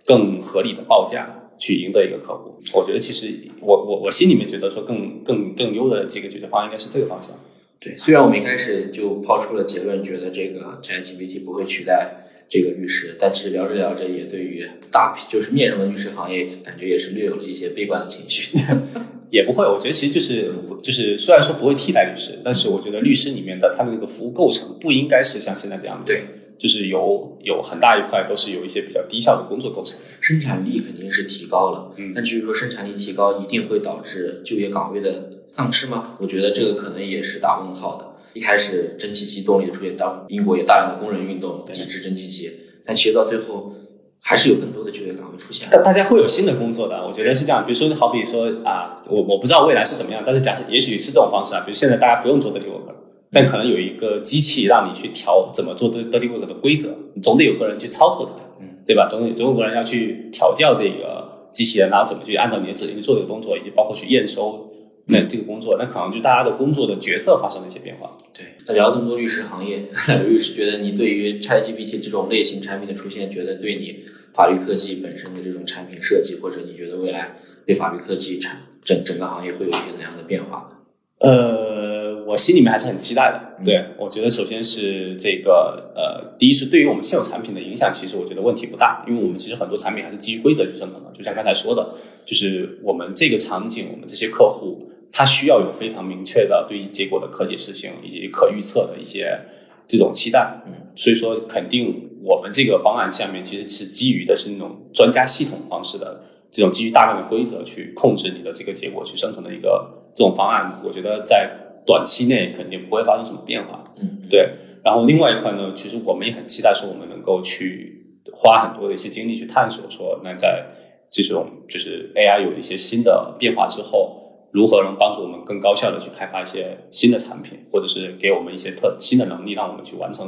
[0.05, 1.33] 更合理的报价。
[1.59, 7.31] 去赢得一个客户，我觉得其实我我我心里面觉得说更更更优的这个解决方案应该是这个方向。
[7.79, 12.11] 对，虽然我们一开始就抛出了结论，觉得这个 ChatGPT 不会取代
[12.47, 18.55] 这个律师，但是聊着聊着也对于大批就是面上的律师行业，感觉也是略有了一些悲观的情绪。
[19.29, 20.51] 也不会，我觉得其实就是
[20.81, 26.23] 就是虽然说不会替代律师，但是我觉得律师里面的他的那个服务构成不应该是像现在这样子，对，
[26.57, 29.99] 就是有有很大一块都是有一些比较低效的工作构成。
[30.21, 36.15] 生产力肯定是提高了，嗯但至于说生产力提高一定会导致就业岗位的丧失吗？
[36.19, 38.07] 我觉得这个可能也是打问号的。
[38.33, 42.51] 一开始蒸汽机动力的出现，当英国有大量的工人运动抵制蒸汽机，
[42.85, 43.73] 但其实到最后
[44.21, 45.69] 还是有更多的就业岗位出现。
[45.69, 47.63] 大大家会有新的工作的，我觉得是这样。
[47.65, 52.95] 比如说，好比说啊，我我不知道未来是怎么样，但是假设也许是这种方式啊，比如现在大家不用做 dirty work 了，
[53.31, 59.07] 但可能有一个机器让你去调怎么做 dirty work 的规则，你总得有个人去操作它，嗯，对吧？
[59.07, 64.66] 总总有个人要去调教这个机器人，然后怎么去按照你的指令去做这个动作，以及包括去验收
[65.07, 68.17] 那这个工作，那可能就大家的工作的角色发生了一些变化。
[68.33, 69.85] 对，在聊这么多律师行业，
[70.19, 74.03] 刘律师觉得你对于 ChatGPT 这种类型产品的出现，觉得对你
[74.33, 80.77] 法律科技本身的这种产品设计，或者你觉得未来对法律科技产整整个行业会有一些怎样的变化呢？
[81.19, 83.55] 呃，我心里面还是很期待的。
[83.59, 91.11] 嗯对，我觉得首先是这个呃，第一是对于我们现有产品的影响，其实我觉得问题不大，因为我们其实很多产品还是基于规则去生成的。
[91.11, 99.39] 就像刚才说的，就是我们这个场景，我们这些客户，他需要有非常明确的对于结果的可解释性以及可预测的一些
[99.87, 100.61] 这种期待。
[100.67, 106.21] 嗯，所以说肯定我们这个方案下面其实是基于的是那种专家系统方式的。
[106.49, 111.51] 这种基于大量的规则去控制你的这个结果去生成的一个这种方案，我觉得在
[111.85, 113.83] 短期内肯定不会发生什么变化。
[113.97, 114.49] 嗯，对。
[114.83, 120.65] 然后另外一块呢，其实我们也很期待说，我们能够去花很多的一些精力去探索说，那在
[121.11, 124.26] 这种就是 AI 有一些新的变化之后，
[124.57, 130.27] 如何能帮助我们更高效的去开发一些新的产品，或者是给我们一些特新的能力，让我们去完成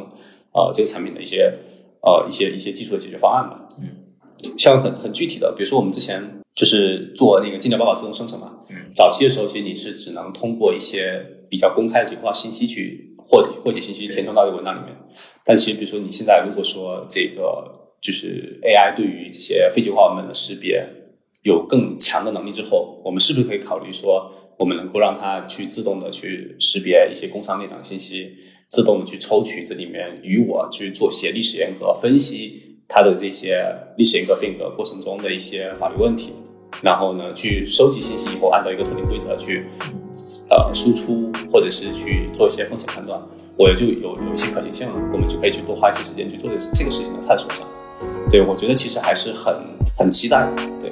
[0.53, 1.51] 呃这个产品的一些
[2.01, 3.67] 呃一些一些技术的解决方案吧。
[3.81, 4.05] 嗯。
[4.57, 6.23] 像很很具体的，比如说我们之前
[6.55, 14.95] 就是做那个尽调报告自动生成嘛，嗯，早期的时候其实你是只能通过一些比较公开的结构化信息去获取获取信息填充到这个文档里面，
[15.43, 20.87] 但其实比如说你现在如果说这个就是 AI 对于这些非结构化文本的识别
[21.43, 28.35] 有更强的能力之后，我们是不是可以考虑说，我们能够让它去自动的去识别一些工商内档信息，
[28.67, 32.65] 自动的去抽取这里面与我去做写历史沿革分析。
[32.91, 33.63] 它的这些
[33.97, 36.33] 历史沿革变革过程中的一些法律问题，
[36.81, 39.67] 然后呢，去收集信息以后，按照一个特定规则去
[40.49, 43.21] 呃输出，或者是去做一些风险判断，
[43.55, 47.59] 我就有有一些可行性了，我们就可以去多花一些时间去做这这个事情的探索上。
[48.31, 49.55] 对我觉得其实还是很
[49.95, 50.91] 很期待，对。